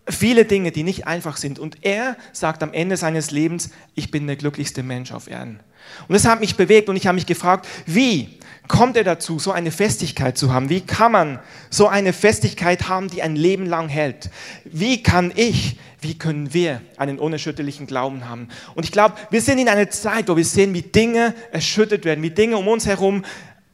viele 0.08 0.46
Dinge, 0.46 0.72
die 0.72 0.82
nicht 0.82 1.06
einfach 1.06 1.38
sind. 1.38 1.60
Und 1.60 1.86
er 1.86 2.18
sagt 2.34 2.64
am 2.64 2.74
Ende 2.74 2.98
seines 2.98 3.30
Lebens, 3.30 3.70
ich 3.94 4.10
bin 4.10 4.25
der 4.25 4.36
glücklichste 4.36 4.82
Mensch 4.82 5.12
auf 5.12 5.30
Erden. 5.30 5.60
Und 6.08 6.14
das 6.14 6.25
hat 6.25 6.40
mich 6.40 6.58
bewegt 6.58 6.90
und 6.90 6.96
ich 6.96 7.06
habe 7.06 7.16
mich 7.16 7.28
gefragt, 7.28 7.68
wie 7.86 8.40
kommt 8.69 8.95
er 8.95 9.04
dazu, 9.04 9.39
so 9.39 9.51
eine 9.51 9.71
Festigkeit 9.71 10.38
zu 10.38 10.54
haben? 10.54 10.69
Wie 10.69 10.80
kann 10.80 11.12
man 11.12 11.39
so 11.69 11.89
eine 11.89 12.13
Festigkeit 12.13 12.88
haben, 12.88 13.10
die 13.10 13.21
ein 13.21 13.36
Leben 13.36 13.66
lang 13.66 13.89
hält? 13.89 14.30
Wie 14.63 15.04
kann 15.04 15.33
ich, 15.36 15.77
wie 16.00 16.18
können 16.18 16.54
wir 16.54 16.81
einen 16.95 17.19
unerschütterlichen 17.19 17.88
Glauben 17.88 18.30
haben? 18.30 18.48
Und 18.75 18.86
ich 18.86 18.94
glaube, 18.94 19.16
wir 19.31 19.42
sind 19.42 19.57
in 19.57 19.68
einer 19.68 19.89
Zeit, 19.89 20.30
wo 20.30 20.38
wir 20.38 20.45
sehen, 20.45 20.74
wie 20.74 20.83
Dinge 20.83 21.33
erschüttert 21.51 22.06
werden, 22.06 22.24
wie 22.24 22.30
Dinge 22.30 22.57
um 22.57 22.68
uns 22.69 22.86
herum 22.86 23.25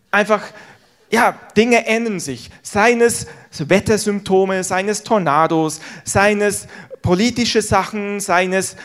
einfach, 0.09 0.41
ja, 1.11 1.37
Dinge 1.55 1.85
ändern 1.85 2.19
sich. 2.19 2.49
Seien 2.63 3.01
es 3.01 3.27
Wettersymptome, 3.51 4.63
seien 4.63 4.89
es 4.89 5.03
Tornados, 5.03 5.81
seien 6.05 6.41
es 6.41 6.67
politische 7.01 7.61
Sachen, 7.61 8.19
seien 8.19 8.53
es 8.53 8.77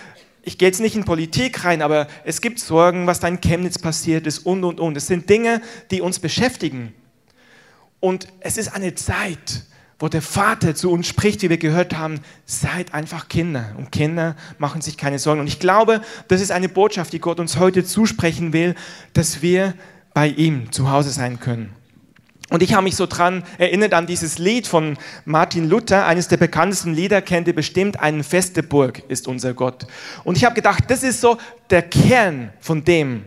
ich 0.51 0.59
gehe 0.59 0.67
jetzt 0.67 0.81
nicht 0.81 0.97
in 0.97 1.05
Politik 1.05 1.65
rein, 1.65 1.81
aber 1.81 2.09
es 2.25 2.41
gibt 2.41 2.59
Sorgen, 2.59 3.07
was 3.07 3.21
da 3.21 3.29
in 3.29 3.41
Chemnitz 3.41 3.79
passiert 3.79 4.27
ist 4.27 4.41
und, 4.41 4.65
und, 4.65 4.81
und. 4.81 4.97
Es 4.97 5.07
sind 5.07 5.31
Dinge, 5.31 5.63
die 5.93 6.01
uns 6.01 6.19
beschäftigen. 6.19 6.93
Und 8.01 8.27
es 8.41 8.57
ist 8.57 8.75
eine 8.75 8.97
Zeit, 8.97 9.65
wo 10.01 10.09
der 10.09 10.23
Vater 10.23 10.75
zu 10.75 10.91
uns 10.91 11.07
spricht, 11.07 11.43
wie 11.43 11.51
wir 11.51 11.59
gehört 11.59 11.97
haben, 11.97 12.19
seid 12.47 12.95
einfach 12.95 13.29
Kinder. 13.29 13.77
Und 13.79 13.93
Kinder 13.93 14.35
machen 14.59 14.81
sich 14.81 14.97
keine 14.97 15.21
Sorgen. 15.21 15.41
Und 15.41 15.47
ich 15.47 15.61
glaube, 15.61 16.01
das 16.27 16.41
ist 16.41 16.51
eine 16.51 16.69
Botschaft, 16.69 17.13
die 17.13 17.21
Gott 17.21 17.39
uns 17.39 17.57
heute 17.59 17.85
zusprechen 17.85 18.53
will, 18.53 18.75
dass 19.13 19.43
wir 19.43 19.75
bei 20.15 20.27
ihm 20.27 20.73
zu 20.73 20.91
Hause 20.91 21.11
sein 21.11 21.39
können. 21.39 21.73
Und 22.51 22.65
ich 22.65 22.75
habe 22.75 22.83
mich 22.83 22.97
so 22.97 23.07
dran 23.07 23.45
erinnert 23.59 23.95
an 23.95 24.07
dieses 24.07 24.39
Lied 24.39 24.67
von 24.67 24.99
Martin 25.25 25.69
Luther, 25.69 26.05
eines 26.05 26.27
der 26.27 26.37
bekanntesten 26.37 26.95
Lieder, 26.95 27.23
kennt 27.23 27.47
ihr 27.47 27.55
bestimmt, 27.55 28.01
eine 28.01 28.25
feste 28.25 28.65
Burg 28.65 29.05
ist 29.09 29.29
unser 29.29 29.55
Gott. 29.55 29.87
Und 30.25 30.37
ich 30.37 30.45
habe 30.45 30.57
gedacht, 30.57 30.85
das 30.89 31.05
ist 31.05 31.21
so 31.21 31.39
der 31.71 31.83
Kern 31.83 32.53
von 32.59 32.85
dem. 32.85 33.25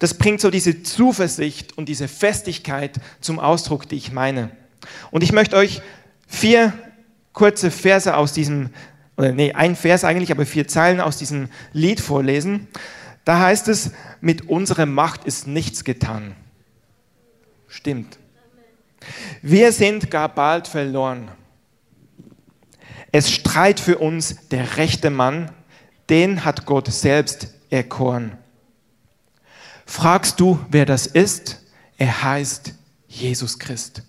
Das 0.00 0.14
bringt 0.14 0.40
so 0.40 0.50
diese 0.50 0.82
Zuversicht 0.82 1.78
und 1.78 1.88
diese 1.88 2.08
Festigkeit 2.08 2.96
zum 3.20 3.38
Ausdruck, 3.38 3.88
die 3.88 3.96
ich 3.96 4.10
meine. 4.10 4.50
Und 5.12 5.22
ich 5.22 5.30
möchte 5.32 5.56
euch 5.56 5.80
vier 6.26 6.72
kurze 7.32 7.70
Verse 7.70 8.16
aus 8.16 8.32
diesem, 8.32 8.70
oder 9.16 9.30
nee, 9.30 9.52
ein 9.52 9.76
Vers 9.76 10.02
eigentlich, 10.02 10.32
aber 10.32 10.46
vier 10.46 10.66
Zeilen 10.66 11.00
aus 11.00 11.16
diesem 11.16 11.48
Lied 11.72 12.00
vorlesen. 12.00 12.66
Da 13.24 13.38
heißt 13.38 13.68
es, 13.68 13.92
mit 14.20 14.48
unserer 14.48 14.86
Macht 14.86 15.24
ist 15.24 15.46
nichts 15.46 15.84
getan. 15.84 16.34
Stimmt. 17.68 18.18
Wir 19.42 19.72
sind 19.72 20.10
gar 20.10 20.28
bald 20.28 20.68
verloren. 20.68 21.30
Es 23.12 23.30
streit 23.30 23.80
für 23.80 23.98
uns 23.98 24.48
der 24.48 24.76
rechte 24.76 25.10
Mann, 25.10 25.50
den 26.10 26.44
hat 26.44 26.66
Gott 26.66 26.92
selbst 26.92 27.54
erkoren. 27.70 28.36
Fragst 29.86 30.38
du, 30.40 30.58
wer 30.70 30.84
das 30.84 31.06
ist? 31.06 31.62
Er 31.96 32.22
heißt 32.22 32.74
Jesus 33.08 33.58
Christ. 33.58 34.02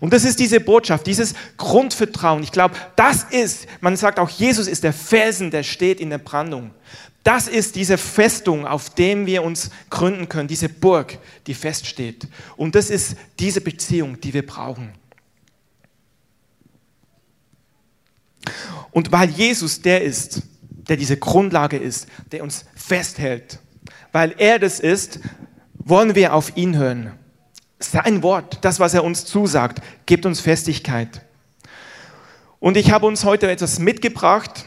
Und 0.00 0.12
das 0.12 0.24
ist 0.24 0.38
diese 0.38 0.60
Botschaft, 0.60 1.06
dieses 1.06 1.34
Grundvertrauen. 1.56 2.42
Ich 2.42 2.52
glaube, 2.52 2.76
das 2.94 3.24
ist, 3.24 3.66
man 3.80 3.96
sagt 3.96 4.18
auch, 4.18 4.30
Jesus 4.30 4.68
ist 4.68 4.84
der 4.84 4.92
Felsen, 4.92 5.50
der 5.50 5.62
steht 5.62 6.00
in 6.00 6.10
der 6.10 6.18
Brandung. 6.18 6.70
Das 7.26 7.48
ist 7.48 7.74
diese 7.74 7.98
Festung, 7.98 8.68
auf 8.68 8.88
dem 8.90 9.26
wir 9.26 9.42
uns 9.42 9.70
gründen 9.90 10.28
können, 10.28 10.46
diese 10.46 10.68
Burg, 10.68 11.18
die 11.48 11.54
feststeht. 11.54 12.28
Und 12.56 12.76
das 12.76 12.88
ist 12.88 13.16
diese 13.40 13.60
Beziehung, 13.60 14.20
die 14.20 14.32
wir 14.32 14.46
brauchen. 14.46 14.92
Und 18.92 19.10
weil 19.10 19.28
Jesus 19.28 19.82
der 19.82 20.04
ist, 20.04 20.42
der 20.70 20.96
diese 20.96 21.16
Grundlage 21.16 21.78
ist, 21.78 22.06
der 22.30 22.44
uns 22.44 22.64
festhält, 22.76 23.58
weil 24.12 24.32
er 24.38 24.60
das 24.60 24.78
ist, 24.78 25.18
wollen 25.74 26.14
wir 26.14 26.32
auf 26.32 26.56
ihn 26.56 26.76
hören. 26.76 27.10
Sein 27.80 28.22
Wort, 28.22 28.64
das, 28.64 28.78
was 28.78 28.94
er 28.94 29.02
uns 29.02 29.24
zusagt, 29.24 29.82
gibt 30.06 30.26
uns 30.26 30.38
Festigkeit. 30.38 31.22
Und 32.60 32.76
ich 32.76 32.92
habe 32.92 33.06
uns 33.06 33.24
heute 33.24 33.50
etwas 33.50 33.80
mitgebracht, 33.80 34.64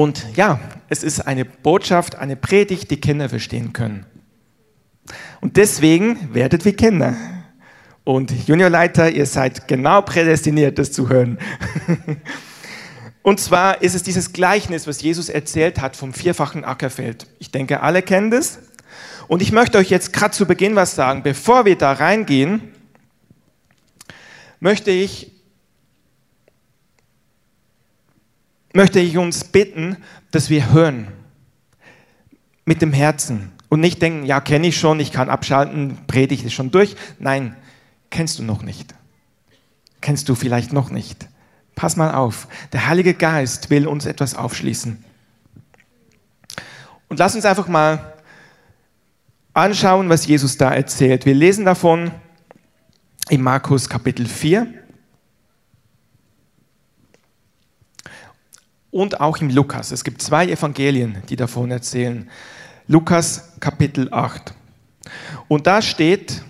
und 0.00 0.24
ja, 0.34 0.58
es 0.88 1.02
ist 1.02 1.20
eine 1.20 1.44
Botschaft, 1.44 2.16
eine 2.16 2.34
Predigt, 2.34 2.90
die 2.90 3.02
Kinder 3.02 3.28
verstehen 3.28 3.74
können. 3.74 4.06
Und 5.42 5.58
deswegen 5.58 6.32
werdet 6.32 6.64
wie 6.64 6.72
Kinder. 6.72 7.14
Und 8.02 8.30
Juniorleiter, 8.48 9.10
ihr 9.10 9.26
seid 9.26 9.68
genau 9.68 10.00
prädestiniert, 10.00 10.78
das 10.78 10.90
zu 10.90 11.10
hören. 11.10 11.36
Und 13.22 13.40
zwar 13.40 13.82
ist 13.82 13.94
es 13.94 14.02
dieses 14.02 14.32
Gleichnis, 14.32 14.86
was 14.86 15.02
Jesus 15.02 15.28
erzählt 15.28 15.82
hat 15.82 15.96
vom 15.96 16.14
vierfachen 16.14 16.64
Ackerfeld. 16.64 17.26
Ich 17.38 17.50
denke, 17.50 17.82
alle 17.82 18.00
kennen 18.00 18.30
das. 18.30 18.58
Und 19.28 19.42
ich 19.42 19.52
möchte 19.52 19.76
euch 19.76 19.90
jetzt 19.90 20.14
gerade 20.14 20.32
zu 20.32 20.46
Beginn 20.46 20.76
was 20.76 20.94
sagen. 20.94 21.22
Bevor 21.22 21.66
wir 21.66 21.76
da 21.76 21.92
reingehen, 21.92 22.72
möchte 24.60 24.92
ich, 24.92 25.39
möchte 28.72 29.00
ich 29.00 29.18
uns 29.18 29.44
bitten, 29.44 29.96
dass 30.30 30.50
wir 30.50 30.72
hören 30.72 31.08
mit 32.64 32.82
dem 32.82 32.92
Herzen 32.92 33.52
und 33.68 33.80
nicht 33.80 34.02
denken, 34.02 34.24
ja, 34.26 34.40
kenne 34.40 34.66
ich 34.66 34.78
schon, 34.78 35.00
ich 35.00 35.12
kann 35.12 35.28
abschalten, 35.30 35.98
predige 36.06 36.46
ich 36.46 36.54
schon 36.54 36.70
durch. 36.70 36.96
Nein, 37.18 37.56
kennst 38.10 38.38
du 38.38 38.42
noch 38.42 38.62
nicht. 38.62 38.94
Kennst 40.00 40.28
du 40.28 40.34
vielleicht 40.34 40.72
noch 40.72 40.90
nicht. 40.90 41.28
Pass 41.74 41.96
mal 41.96 42.14
auf, 42.14 42.48
der 42.72 42.88
Heilige 42.88 43.14
Geist 43.14 43.70
will 43.70 43.86
uns 43.86 44.06
etwas 44.06 44.34
aufschließen. 44.34 45.02
Und 47.08 47.18
lass 47.18 47.34
uns 47.34 47.44
einfach 47.44 47.68
mal 47.68 48.14
anschauen, 49.52 50.08
was 50.08 50.26
Jesus 50.26 50.56
da 50.56 50.72
erzählt. 50.72 51.26
Wir 51.26 51.34
lesen 51.34 51.64
davon 51.64 52.10
in 53.28 53.42
Markus 53.42 53.88
Kapitel 53.88 54.26
4 54.26 54.79
und 58.90 59.20
auch 59.20 59.38
im 59.38 59.50
Lukas. 59.50 59.92
Es 59.92 60.04
gibt 60.04 60.22
zwei 60.22 60.46
Evangelien, 60.46 61.22
die 61.28 61.36
davon 61.36 61.70
erzählen. 61.70 62.28
Lukas 62.86 63.52
Kapitel 63.60 64.12
8. 64.12 64.54
Und 65.48 65.66
da 65.66 65.80
steht, 65.80 66.42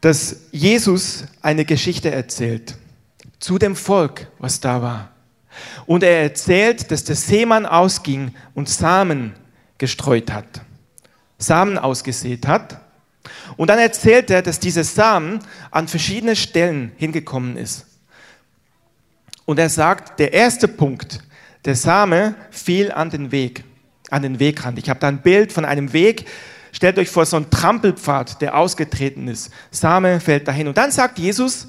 dass 0.00 0.36
Jesus 0.52 1.24
eine 1.42 1.64
Geschichte 1.64 2.10
erzählt 2.10 2.76
zu 3.38 3.58
dem 3.58 3.76
Volk, 3.76 4.28
was 4.38 4.60
da 4.60 4.80
war. 4.82 5.10
Und 5.86 6.02
er 6.02 6.22
erzählt, 6.22 6.90
dass 6.90 7.04
der 7.04 7.16
Seemann 7.16 7.66
ausging 7.66 8.34
und 8.54 8.68
Samen 8.68 9.34
gestreut 9.78 10.32
hat, 10.32 10.62
Samen 11.38 11.78
ausgesät 11.78 12.46
hat. 12.46 12.80
Und 13.56 13.68
dann 13.68 13.78
erzählt 13.78 14.30
er, 14.30 14.42
dass 14.42 14.60
dieser 14.60 14.84
Samen 14.84 15.40
an 15.70 15.88
verschiedene 15.88 16.36
Stellen 16.36 16.92
hingekommen 16.96 17.56
ist. 17.56 17.86
Und 19.46 19.58
er 19.58 19.70
sagt, 19.70 20.18
der 20.18 20.34
erste 20.34 20.68
Punkt, 20.68 21.20
der 21.64 21.76
Same 21.76 22.34
fiel 22.50 22.92
an 22.92 23.08
den 23.08 23.32
Weg, 23.32 23.64
an 24.10 24.22
den 24.22 24.38
Wegrand. 24.38 24.78
Ich 24.78 24.90
habe 24.90 25.00
da 25.00 25.08
ein 25.08 25.22
Bild 25.22 25.52
von 25.52 25.64
einem 25.64 25.92
Weg. 25.94 26.26
Stellt 26.72 26.98
euch 26.98 27.08
vor, 27.08 27.24
so 27.24 27.36
ein 27.38 27.48
Trampelpfad, 27.48 28.42
der 28.42 28.56
ausgetreten 28.56 29.28
ist. 29.28 29.50
Same 29.70 30.20
fällt 30.20 30.46
dahin. 30.46 30.68
Und 30.68 30.76
dann 30.76 30.90
sagt 30.90 31.18
Jesus, 31.18 31.68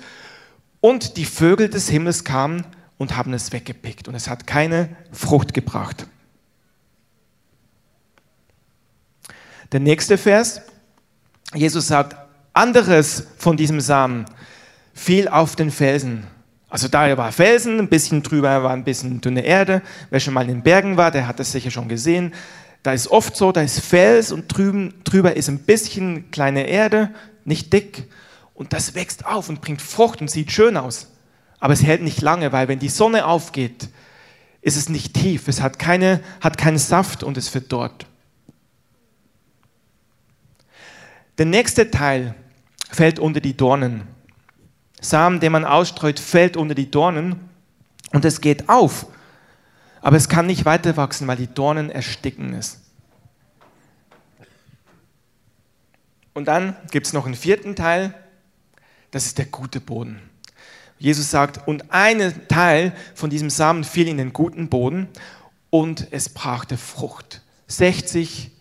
und 0.81 1.17
die 1.17 1.25
Vögel 1.25 1.69
des 1.69 1.87
Himmels 1.89 2.23
kamen 2.23 2.65
und 2.97 3.15
haben 3.15 3.33
es 3.33 3.51
weggepickt. 3.53 4.07
Und 4.07 4.15
es 4.15 4.27
hat 4.27 4.45
keine 4.45 4.89
Frucht 5.11 5.53
gebracht. 5.53 6.07
Der 9.71 9.79
nächste 9.79 10.17
Vers, 10.17 10.61
Jesus 11.53 11.87
sagt, 11.87 12.15
anderes 12.53 13.27
von 13.37 13.55
diesem 13.57 13.81
Samen 13.81 14.25
fiel 14.93 15.27
auf 15.27 15.55
den 15.55 15.71
Felsen 15.71 16.25
also 16.69 16.87
da 16.87 17.15
war 17.17 17.31
Felsen, 17.31 17.79
ein 17.79 17.87
bisschen 17.87 18.23
drüber 18.23 18.63
war 18.63 18.71
ein 18.71 18.83
bisschen 18.83 19.21
dünne 19.21 19.41
Erde. 19.41 19.81
Wer 20.09 20.19
schon 20.19 20.33
mal 20.33 20.41
in 20.41 20.49
den 20.49 20.63
Bergen 20.63 20.97
war, 20.97 21.11
der 21.11 21.27
hat 21.27 21.39
das 21.39 21.51
sicher 21.51 21.71
schon 21.71 21.87
gesehen. 21.87 22.33
Da 22.83 22.93
ist 22.93 23.07
oft 23.07 23.35
so, 23.35 23.51
da 23.51 23.61
ist 23.61 23.79
Fels 23.79 24.31
und 24.31 24.47
drüben, 24.47 24.93
drüber 25.03 25.35
ist 25.35 25.49
ein 25.49 25.59
bisschen 25.59 26.29
kleine 26.31 26.67
Erde, 26.67 27.09
nicht 27.45 27.71
dick. 27.71 28.09
Und 28.53 28.73
das 28.73 28.95
wächst 28.95 29.25
auf 29.25 29.49
und 29.49 29.61
bringt 29.61 29.81
Frucht 29.81 30.19
und 30.19 30.29
sieht 30.29 30.51
schön 30.51 30.77
aus. 30.77 31.07
Aber 31.59 31.73
es 31.73 31.83
hält 31.83 32.01
nicht 32.01 32.21
lange, 32.21 32.51
weil 32.51 32.67
wenn 32.67 32.79
die 32.79 32.89
Sonne 32.89 33.25
aufgeht, 33.25 33.89
ist 34.61 34.77
es 34.77 34.89
nicht 34.89 35.13
tief. 35.13 35.47
Es 35.47 35.61
hat, 35.61 35.79
keine, 35.79 36.21
hat 36.41 36.57
keinen 36.57 36.77
Saft 36.77 37.23
und 37.23 37.37
es 37.37 37.47
verdorrt. 37.47 38.05
Der 41.37 41.45
nächste 41.45 41.91
Teil 41.91 42.35
fällt 42.91 43.19
unter 43.19 43.39
die 43.39 43.55
Dornen. 43.55 44.16
Samen, 45.09 45.39
den 45.39 45.51
man 45.51 45.65
ausstreut, 45.65 46.19
fällt 46.19 46.57
unter 46.57 46.75
die 46.75 46.91
Dornen 46.91 47.49
und 48.13 48.25
es 48.25 48.41
geht 48.41 48.69
auf. 48.69 49.07
Aber 50.01 50.17
es 50.17 50.29
kann 50.29 50.45
nicht 50.45 50.65
weiter 50.65 50.97
wachsen, 50.97 51.27
weil 51.27 51.37
die 51.37 51.53
Dornen 51.53 51.89
ersticken 51.89 52.53
es. 52.53 52.81
Und 56.33 56.47
dann 56.47 56.75
gibt 56.91 57.07
es 57.07 57.13
noch 57.13 57.25
einen 57.25 57.35
vierten 57.35 57.75
Teil, 57.75 58.13
das 59.11 59.25
ist 59.25 59.37
der 59.37 59.45
gute 59.45 59.81
Boden. 59.81 60.21
Jesus 60.99 61.31
sagt, 61.31 61.67
und 61.67 61.91
ein 61.91 62.47
Teil 62.47 62.93
von 63.15 63.29
diesem 63.29 63.49
Samen 63.49 63.83
fiel 63.83 64.07
in 64.07 64.17
den 64.17 64.33
guten 64.33 64.69
Boden 64.69 65.07
und 65.69 66.07
es 66.11 66.29
brachte 66.29 66.77
Frucht. 66.77 67.41
60, 67.67 68.51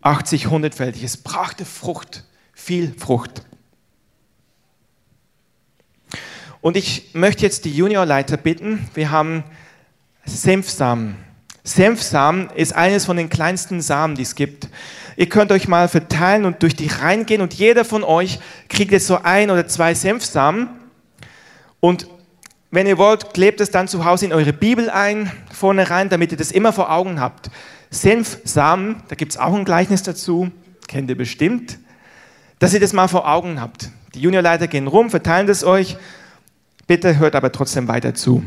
80, 0.00 0.46
100-fältig. 0.46 1.04
Es 1.04 1.16
brachte 1.16 1.64
Frucht, 1.64 2.24
viel 2.52 2.92
Frucht. 2.98 3.42
Und 6.62 6.76
ich 6.76 7.10
möchte 7.12 7.42
jetzt 7.42 7.64
die 7.64 7.72
Juniorleiter 7.72 8.36
bitten, 8.36 8.88
wir 8.94 9.10
haben 9.10 9.42
Senfsamen. 10.24 11.16
Senfsamen 11.64 12.50
ist 12.54 12.72
eines 12.72 13.04
von 13.04 13.16
den 13.16 13.28
kleinsten 13.28 13.80
Samen, 13.80 14.14
die 14.14 14.22
es 14.22 14.36
gibt. 14.36 14.68
Ihr 15.16 15.28
könnt 15.28 15.50
euch 15.50 15.66
mal 15.66 15.88
verteilen 15.88 16.44
und 16.44 16.62
durch 16.62 16.76
die 16.76 16.86
reingehen 16.86 17.42
und 17.42 17.52
jeder 17.52 17.84
von 17.84 18.04
euch 18.04 18.38
kriegt 18.68 18.92
jetzt 18.92 19.08
so 19.08 19.18
ein 19.22 19.50
oder 19.50 19.66
zwei 19.66 19.94
Senfsamen. 19.94 20.68
Und 21.80 22.06
wenn 22.70 22.86
ihr 22.86 22.96
wollt, 22.96 23.34
klebt 23.34 23.60
es 23.60 23.72
dann 23.72 23.88
zu 23.88 24.04
Hause 24.04 24.26
in 24.26 24.32
eure 24.32 24.52
Bibel 24.52 24.88
ein, 24.88 25.32
vorne 25.52 25.90
rein, 25.90 26.10
damit 26.10 26.30
ihr 26.30 26.38
das 26.38 26.52
immer 26.52 26.72
vor 26.72 26.92
Augen 26.92 27.20
habt. 27.20 27.50
Senfsamen, 27.90 29.02
da 29.08 29.16
gibt 29.16 29.32
es 29.32 29.38
auch 29.38 29.52
ein 29.52 29.64
Gleichnis 29.64 30.04
dazu, 30.04 30.52
kennt 30.86 31.10
ihr 31.10 31.16
bestimmt, 31.18 31.78
dass 32.60 32.72
ihr 32.72 32.80
das 32.80 32.92
mal 32.92 33.08
vor 33.08 33.28
Augen 33.28 33.60
habt. 33.60 33.90
Die 34.14 34.20
Juniorleiter 34.20 34.68
gehen 34.68 34.86
rum, 34.86 35.10
verteilen 35.10 35.48
das 35.48 35.64
euch 35.64 35.96
Bitte 36.86 37.18
hört 37.18 37.34
aber 37.34 37.52
trotzdem 37.52 37.88
weiter 37.88 38.14
zu. 38.14 38.44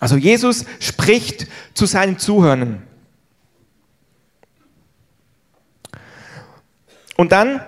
Also 0.00 0.16
Jesus 0.16 0.64
spricht 0.80 1.46
zu 1.74 1.86
seinen 1.86 2.18
Zuhörern. 2.18 2.82
Und 7.16 7.32
dann 7.32 7.60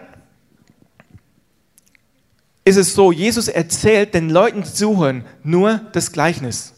ist 2.64 2.76
es 2.76 2.94
so, 2.94 3.12
Jesus 3.12 3.48
erzählt 3.48 4.14
den 4.14 4.30
Leuten, 4.30 4.62
die 4.62 4.72
zuhören, 4.72 5.24
nur 5.42 5.80
das 5.92 6.12
Gleichnis. 6.12 6.74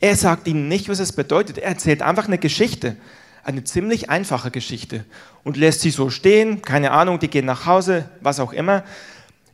Er 0.00 0.16
sagt 0.16 0.48
ihnen 0.48 0.66
nicht, 0.66 0.88
was 0.88 0.98
es 0.98 1.12
bedeutet. 1.12 1.58
Er 1.58 1.68
erzählt 1.68 2.00
einfach 2.00 2.26
eine 2.26 2.38
Geschichte, 2.38 2.96
eine 3.44 3.64
ziemlich 3.64 4.08
einfache 4.08 4.50
Geschichte 4.50 5.04
und 5.44 5.58
lässt 5.58 5.82
sie 5.82 5.90
so 5.90 6.08
stehen, 6.08 6.62
keine 6.62 6.90
Ahnung, 6.92 7.18
die 7.18 7.28
gehen 7.28 7.44
nach 7.44 7.66
Hause, 7.66 8.08
was 8.20 8.40
auch 8.40 8.54
immer. 8.54 8.82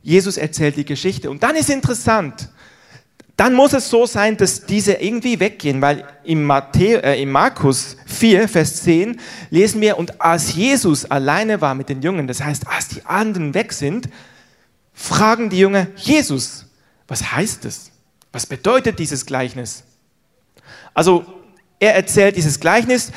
Jesus 0.07 0.37
erzählt 0.37 0.77
die 0.77 0.85
Geschichte. 0.85 1.29
Und 1.29 1.43
dann 1.43 1.57
ist 1.57 1.69
interessant, 1.69 2.47
dann 3.35 3.53
muss 3.53 3.73
es 3.73 3.89
so 3.89 4.05
sein, 4.05 4.37
dass 4.37 4.65
diese 4.65 4.93
irgendwie 4.93 5.37
weggehen, 5.37 5.81
weil 5.81 6.07
im, 6.23 6.45
Matthä 6.45 6.95
äh, 6.95 7.21
im 7.21 7.29
Markus 7.29 7.97
4, 8.05 8.47
Vers 8.47 8.83
10 8.83 9.19
lesen 9.49 9.81
wir, 9.81 9.97
und 9.97 10.21
als 10.21 10.55
Jesus 10.55 11.03
alleine 11.03 11.59
war 11.59 11.75
mit 11.75 11.89
den 11.89 12.01
Jungen, 12.01 12.25
das 12.25 12.41
heißt, 12.41 12.67
als 12.69 12.87
die 12.87 13.05
anderen 13.05 13.53
weg 13.53 13.73
sind, 13.73 14.07
fragen 14.93 15.49
die 15.49 15.59
Jünger 15.59 15.87
Jesus, 15.97 16.67
was 17.09 17.33
heißt 17.33 17.65
es? 17.65 17.91
Was 18.31 18.45
bedeutet 18.45 18.99
dieses 18.99 19.25
Gleichnis? 19.25 19.83
Also 20.93 21.25
er 21.79 21.95
erzählt 21.95 22.37
dieses 22.37 22.61
Gleichnis, 22.61 23.11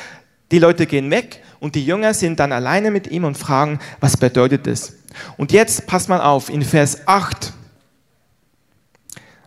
die 0.51 0.59
Leute 0.59 0.85
gehen 0.85 1.09
weg 1.09 1.41
und 1.61 1.75
die 1.75 1.85
Jünger 1.85 2.15
sind 2.15 2.39
dann 2.39 2.51
alleine 2.51 2.89
mit 2.89 3.05
ihm 3.07 3.23
und 3.23 3.37
fragen, 3.37 3.79
was 3.99 4.17
bedeutet 4.17 4.65
es? 4.65 4.95
Und 5.37 5.51
jetzt 5.51 5.85
passt 5.85 6.09
mal 6.09 6.19
auf, 6.19 6.49
in 6.49 6.63
Vers 6.63 7.07
8, 7.07 7.53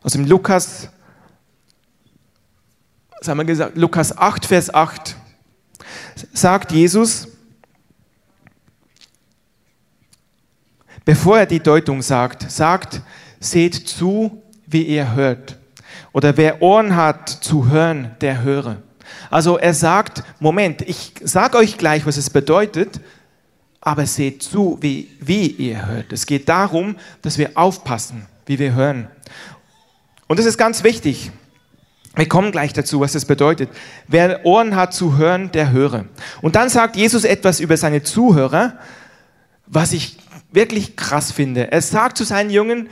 aus 0.00 0.12
dem 0.12 0.24
Lukas, 0.24 0.90
was 3.18 3.28
haben 3.28 3.38
wir 3.38 3.44
gesagt, 3.44 3.76
Lukas 3.76 4.16
8, 4.16 4.46
Vers 4.46 4.72
8, 4.72 5.16
sagt 6.32 6.70
Jesus, 6.70 7.26
bevor 11.04 11.40
er 11.40 11.46
die 11.46 11.60
Deutung 11.60 12.00
sagt, 12.00 12.48
sagt, 12.48 13.02
seht 13.40 13.74
zu, 13.74 14.40
wie 14.66 14.84
ihr 14.84 15.14
hört. 15.16 15.58
Oder 16.12 16.36
wer 16.36 16.62
Ohren 16.62 16.94
hat 16.94 17.28
zu 17.28 17.68
hören, 17.70 18.14
der 18.20 18.42
höre. 18.42 18.76
Also 19.30 19.58
er 19.58 19.74
sagt, 19.74 20.22
Moment, 20.40 20.82
ich 20.82 21.12
sage 21.22 21.58
euch 21.58 21.78
gleich, 21.78 22.06
was 22.06 22.16
es 22.16 22.30
bedeutet, 22.30 23.00
aber 23.80 24.06
seht 24.06 24.42
zu, 24.42 24.78
wie, 24.80 25.10
wie 25.20 25.46
ihr 25.46 25.86
hört. 25.86 26.12
Es 26.12 26.26
geht 26.26 26.48
darum, 26.48 26.96
dass 27.22 27.36
wir 27.38 27.50
aufpassen, 27.54 28.26
wie 28.46 28.58
wir 28.58 28.74
hören. 28.74 29.08
Und 30.26 30.38
das 30.38 30.46
ist 30.46 30.56
ganz 30.56 30.84
wichtig. 30.84 31.30
Wir 32.16 32.28
kommen 32.28 32.52
gleich 32.52 32.72
dazu, 32.72 33.00
was 33.00 33.12
das 33.12 33.24
bedeutet. 33.24 33.68
Wer 34.06 34.46
Ohren 34.46 34.76
hat 34.76 34.94
zu 34.94 35.16
hören, 35.16 35.50
der 35.52 35.72
höre. 35.72 36.06
Und 36.40 36.56
dann 36.56 36.68
sagt 36.68 36.96
Jesus 36.96 37.24
etwas 37.24 37.60
über 37.60 37.76
seine 37.76 38.02
Zuhörer, 38.02 38.78
was 39.66 39.92
ich 39.92 40.16
wirklich 40.52 40.96
krass 40.96 41.32
finde. 41.32 41.72
Er 41.72 41.82
sagt 41.82 42.16
zu 42.16 42.24
seinen 42.24 42.50
Jungen, 42.50 42.88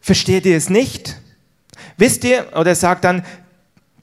versteht 0.00 0.46
ihr 0.46 0.56
es 0.56 0.70
nicht? 0.70 1.20
Wisst 1.96 2.24
ihr, 2.24 2.46
oder 2.52 2.70
er 2.70 2.74
sagt 2.74 3.04
dann, 3.04 3.24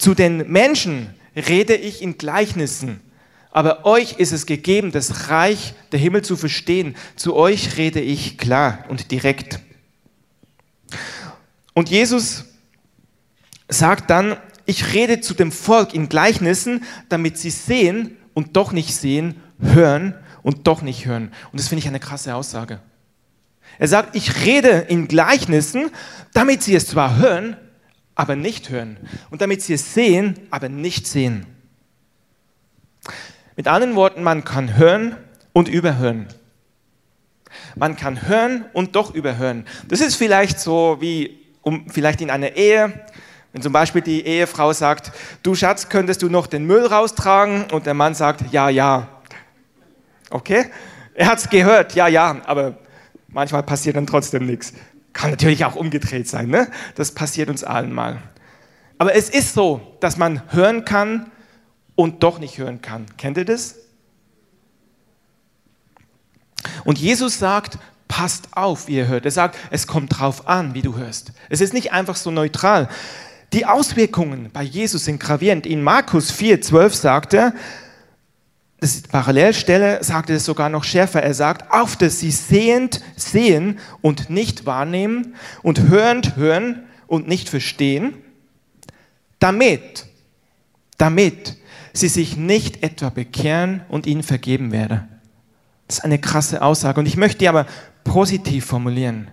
zu 0.02 0.16
den 0.16 0.52
Menschen 0.52 1.14
rede 1.36 1.76
ich 1.76 2.02
in 2.02 2.18
Gleichnissen, 2.18 3.02
aber 3.52 3.86
euch 3.86 4.14
ist 4.14 4.32
es 4.32 4.48
gegeben, 4.48 4.92
das 4.92 5.30
Reich 5.30 5.76
der 5.92 6.00
Himmel 6.00 6.24
zu 6.24 6.36
verstehen. 6.38 6.96
Zu 7.16 7.36
euch 7.36 7.78
rede 7.78 8.02
ich 8.02 8.40
klar 8.40 8.86
und 8.90 9.12
direkt. 9.12 9.60
Und 11.76 11.90
Jesus 11.90 12.46
sagt 13.68 14.10
dann, 14.10 14.38
ich 14.66 14.94
rede 14.94 15.22
zu 15.22 15.36
dem 15.36 15.52
Volk 15.52 15.94
in 15.94 16.10
Gleichnissen, 16.10 16.84
damit 17.10 17.38
sie 17.38 17.52
sehen 17.52 18.18
und 18.34 18.56
doch 18.56 18.72
nicht 18.72 18.96
sehen, 18.96 19.36
hören 19.60 20.16
und 20.42 20.66
doch 20.66 20.82
nicht 20.82 21.06
hören. 21.06 21.32
Und 21.52 21.60
das 21.60 21.68
finde 21.68 21.82
ich 21.82 21.88
eine 21.88 22.00
krasse 22.00 22.34
Aussage. 22.34 22.80
Er 23.78 23.88
sagt, 23.88 24.16
ich 24.16 24.46
rede 24.46 24.70
in 24.90 25.08
Gleichnissen, 25.08 25.92
damit 26.34 26.64
sie 26.64 26.74
es 26.74 26.88
zwar 26.88 27.18
hören, 27.18 27.56
aber 28.16 28.36
nicht 28.36 28.70
hören. 28.70 28.98
Und 29.30 29.42
damit 29.42 29.62
sie 29.62 29.74
es 29.74 29.94
sehen, 29.94 30.40
aber 30.52 30.70
nicht 30.70 31.08
sehen. 31.08 31.46
Mit 33.56 33.68
anderen 33.68 33.96
Worten, 33.96 34.24
man 34.24 34.44
kann 34.44 34.78
hören 34.78 35.16
und 35.54 35.68
überhören. 35.68 36.28
Man 37.76 37.96
kann 37.96 38.28
hören 38.28 38.66
und 38.74 38.96
doch 38.96 39.14
überhören. 39.14 39.66
Das 39.88 40.02
ist 40.02 40.16
vielleicht 40.16 40.60
so 40.60 40.98
wie 41.00 41.40
um, 41.62 41.90
vielleicht 41.90 42.22
in 42.22 42.30
einer 42.30 42.56
Ehe, 42.56 43.06
wenn 43.54 43.62
zum 43.62 43.74
Beispiel 43.74 44.02
die 44.02 44.26
Ehefrau 44.26 44.72
sagt, 44.72 45.12
du 45.44 45.56
Schatz, 45.56 45.90
könntest 45.90 46.22
du 46.22 46.30
noch 46.30 46.48
den 46.48 46.66
Müll 46.66 46.86
raustragen? 46.86 47.66
Und 47.72 47.86
der 47.86 47.94
Mann 47.94 48.14
sagt, 48.14 48.52
ja, 48.52 48.70
ja. 48.70 49.10
Okay? 50.30 50.68
Er 51.14 51.28
hat 51.28 51.40
es 51.40 51.50
gehört, 51.50 51.94
ja, 51.94 52.08
ja, 52.08 52.42
aber 52.46 52.78
manchmal 53.28 53.64
passiert 53.64 53.98
dann 53.98 54.08
trotzdem 54.08 54.46
nichts. 54.46 54.74
Kann 55.14 55.32
natürlich 55.32 55.66
auch 55.66 55.76
umgedreht 55.76 56.28
sein, 56.28 56.50
ne? 56.50 56.68
Das 56.96 57.12
passiert 57.14 57.50
uns 57.50 57.64
allen 57.64 57.92
mal. 57.92 58.22
Aber 58.98 59.16
es 59.16 59.30
ist 59.30 59.54
so, 59.54 59.96
dass 60.00 60.18
man 60.18 60.42
hören 60.54 60.86
kann 60.86 61.32
und 61.96 62.24
doch 62.24 62.40
nicht 62.40 62.58
hören 62.58 62.82
kann. 62.82 63.06
Kennt 63.18 63.38
ihr 63.38 63.46
das? 63.46 63.76
Und 66.84 67.00
Jesus 67.00 67.40
sagt, 67.40 67.78
passt 68.08 68.50
auf, 68.52 68.88
wie 68.88 68.98
ihr 68.98 69.08
hört. 69.08 69.26
Er 69.26 69.32
sagt, 69.32 69.58
es 69.72 69.88
kommt 69.88 70.20
drauf 70.20 70.48
an, 70.48 70.74
wie 70.74 70.82
du 70.82 70.98
hörst. 70.98 71.32
Es 71.50 71.62
ist 71.62 71.74
nicht 71.74 71.92
einfach 71.92 72.16
so 72.16 72.30
neutral. 72.30 72.90
Die 73.54 73.66
Auswirkungen 73.66 74.50
bei 74.52 74.64
Jesus 74.64 75.06
sind 75.06 75.20
gravierend. 75.20 75.66
In 75.66 75.82
Markus 75.82 76.30
4, 76.32 76.62
12 76.62 76.96
sagt 76.96 77.34
er, 77.34 77.54
das 78.82 79.04
Parallelstelle, 79.04 80.04
sagt 80.04 80.32
es 80.32 80.44
sogar 80.44 80.68
noch 80.68 80.84
schärfer. 80.84 81.22
Er 81.22 81.36
sagt, 81.36 81.72
auf 81.72 81.96
dass 81.96 82.20
sie 82.20 82.32
sehend 82.32 83.02
sehen 83.16 83.78
und 84.02 84.32
nicht 84.32 84.66
wahrnehmen 84.66 85.36
und 85.62 85.88
hörend 85.88 86.36
hören 86.36 86.82
und 87.06 87.28
nicht 87.28 87.48
verstehen, 87.48 88.16
damit, 89.38 90.08
damit 90.98 91.58
sie 91.94 92.08
sich 92.08 92.38
nicht 92.38 92.82
etwa 92.82 93.10
bekehren 93.10 93.82
und 93.88 94.08
ihnen 94.08 94.24
vergeben 94.24 94.72
werde. 94.72 95.08
Das 95.88 96.00
ist 96.00 96.04
eine 96.04 96.20
krasse 96.20 96.64
Aussage. 96.64 97.00
Und 97.00 97.06
ich 97.06 97.18
möchte 97.18 97.38
die 97.38 97.50
aber 97.50 97.68
positiv 98.04 98.66
formulieren. 98.66 99.30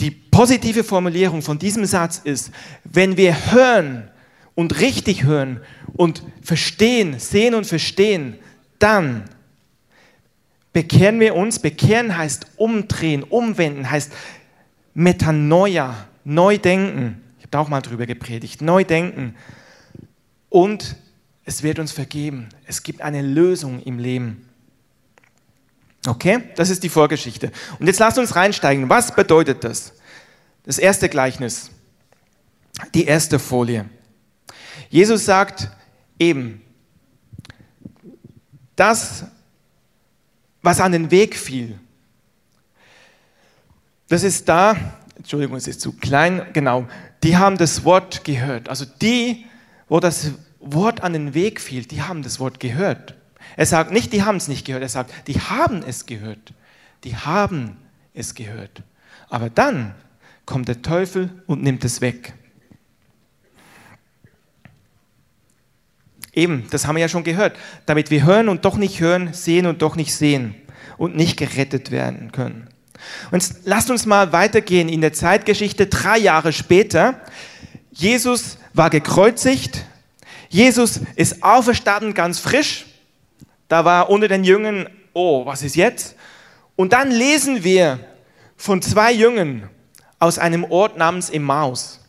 Die 0.00 0.12
positive 0.12 0.84
Formulierung 0.84 1.42
von 1.42 1.58
diesem 1.58 1.86
Satz 1.86 2.20
ist, 2.22 2.52
wenn 2.84 3.16
wir 3.16 3.50
hören 3.50 4.11
und 4.54 4.80
richtig 4.80 5.24
hören 5.24 5.60
und 5.94 6.22
verstehen, 6.42 7.18
sehen 7.18 7.54
und 7.54 7.66
verstehen, 7.66 8.38
dann 8.78 9.24
bekehren 10.72 11.20
wir 11.20 11.34
uns. 11.34 11.58
Bekehren 11.58 12.16
heißt 12.16 12.46
umdrehen, 12.56 13.22
umwenden, 13.22 13.90
heißt 13.90 14.12
Metanoia, 14.94 16.06
neu 16.24 16.58
denken. 16.58 17.22
Ich 17.38 17.44
habe 17.44 17.50
da 17.50 17.58
auch 17.60 17.68
mal 17.68 17.80
drüber 17.80 18.06
gepredigt, 18.06 18.62
neu 18.62 18.84
denken. 18.84 19.34
Und 20.48 20.96
es 21.44 21.62
wird 21.62 21.78
uns 21.78 21.92
vergeben. 21.92 22.48
Es 22.66 22.82
gibt 22.82 23.00
eine 23.02 23.22
Lösung 23.22 23.82
im 23.82 23.98
Leben. 23.98 24.48
Okay, 26.06 26.42
das 26.56 26.68
ist 26.68 26.82
die 26.82 26.88
Vorgeschichte. 26.88 27.52
Und 27.78 27.86
jetzt 27.86 28.00
lasst 28.00 28.18
uns 28.18 28.34
reinsteigen. 28.34 28.88
Was 28.88 29.14
bedeutet 29.14 29.64
das? 29.64 29.94
Das 30.64 30.78
erste 30.78 31.08
Gleichnis, 31.08 31.70
die 32.94 33.04
erste 33.04 33.38
Folie. 33.38 33.86
Jesus 34.92 35.24
sagt 35.24 35.70
eben, 36.18 36.60
das, 38.76 39.24
was 40.60 40.80
an 40.80 40.92
den 40.92 41.10
Weg 41.10 41.34
fiel, 41.34 41.80
das 44.10 44.22
ist 44.22 44.46
da, 44.50 44.76
Entschuldigung, 45.16 45.56
es 45.56 45.66
ist 45.66 45.80
zu 45.80 45.92
klein, 45.92 46.46
genau, 46.52 46.86
die 47.22 47.38
haben 47.38 47.56
das 47.56 47.84
Wort 47.84 48.22
gehört. 48.22 48.68
Also 48.68 48.84
die, 48.84 49.46
wo 49.88 49.98
das 49.98 50.32
Wort 50.60 51.02
an 51.02 51.14
den 51.14 51.32
Weg 51.32 51.62
fiel, 51.62 51.86
die 51.86 52.02
haben 52.02 52.22
das 52.22 52.38
Wort 52.38 52.60
gehört. 52.60 53.14
Er 53.56 53.64
sagt 53.64 53.92
nicht, 53.92 54.12
die 54.12 54.24
haben 54.24 54.36
es 54.36 54.46
nicht 54.46 54.66
gehört, 54.66 54.82
er 54.82 54.90
sagt, 54.90 55.26
die 55.26 55.40
haben 55.40 55.82
es 55.82 56.04
gehört. 56.04 56.52
Die 57.04 57.16
haben 57.16 57.78
es 58.12 58.34
gehört. 58.34 58.82
Aber 59.30 59.48
dann 59.48 59.94
kommt 60.44 60.68
der 60.68 60.82
Teufel 60.82 61.30
und 61.46 61.62
nimmt 61.62 61.82
es 61.82 62.02
weg. 62.02 62.34
Eben, 66.32 66.66
das 66.70 66.86
haben 66.86 66.96
wir 66.96 67.02
ja 67.02 67.08
schon 67.08 67.24
gehört. 67.24 67.56
Damit 67.86 68.10
wir 68.10 68.24
hören 68.24 68.48
und 68.48 68.64
doch 68.64 68.76
nicht 68.76 69.00
hören, 69.00 69.32
sehen 69.32 69.66
und 69.66 69.82
doch 69.82 69.96
nicht 69.96 70.14
sehen 70.14 70.54
und 70.96 71.16
nicht 71.16 71.36
gerettet 71.36 71.90
werden 71.90 72.32
können. 72.32 72.68
Und 73.30 73.46
lasst 73.64 73.90
uns 73.90 74.06
mal 74.06 74.32
weitergehen 74.32 74.88
in 74.88 75.00
der 75.00 75.12
Zeitgeschichte. 75.12 75.86
Drei 75.86 76.18
Jahre 76.18 76.52
später, 76.52 77.20
Jesus 77.90 78.58
war 78.72 78.90
gekreuzigt, 78.90 79.84
Jesus 80.48 81.00
ist 81.16 81.42
auferstanden 81.42 82.14
ganz 82.14 82.38
frisch 82.38 82.86
da 83.72 83.86
war 83.86 84.10
unter 84.10 84.28
den 84.28 84.44
Jüngern, 84.44 84.86
oh, 85.14 85.46
was 85.46 85.62
ist 85.62 85.76
jetzt? 85.76 86.14
Und 86.76 86.92
dann 86.92 87.10
lesen 87.10 87.64
wir 87.64 88.00
von 88.54 88.82
zwei 88.82 89.10
Jüngern 89.10 89.70
aus 90.18 90.38
einem 90.38 90.64
Ort 90.64 90.98
namens 90.98 91.30
Emmaus, 91.30 92.01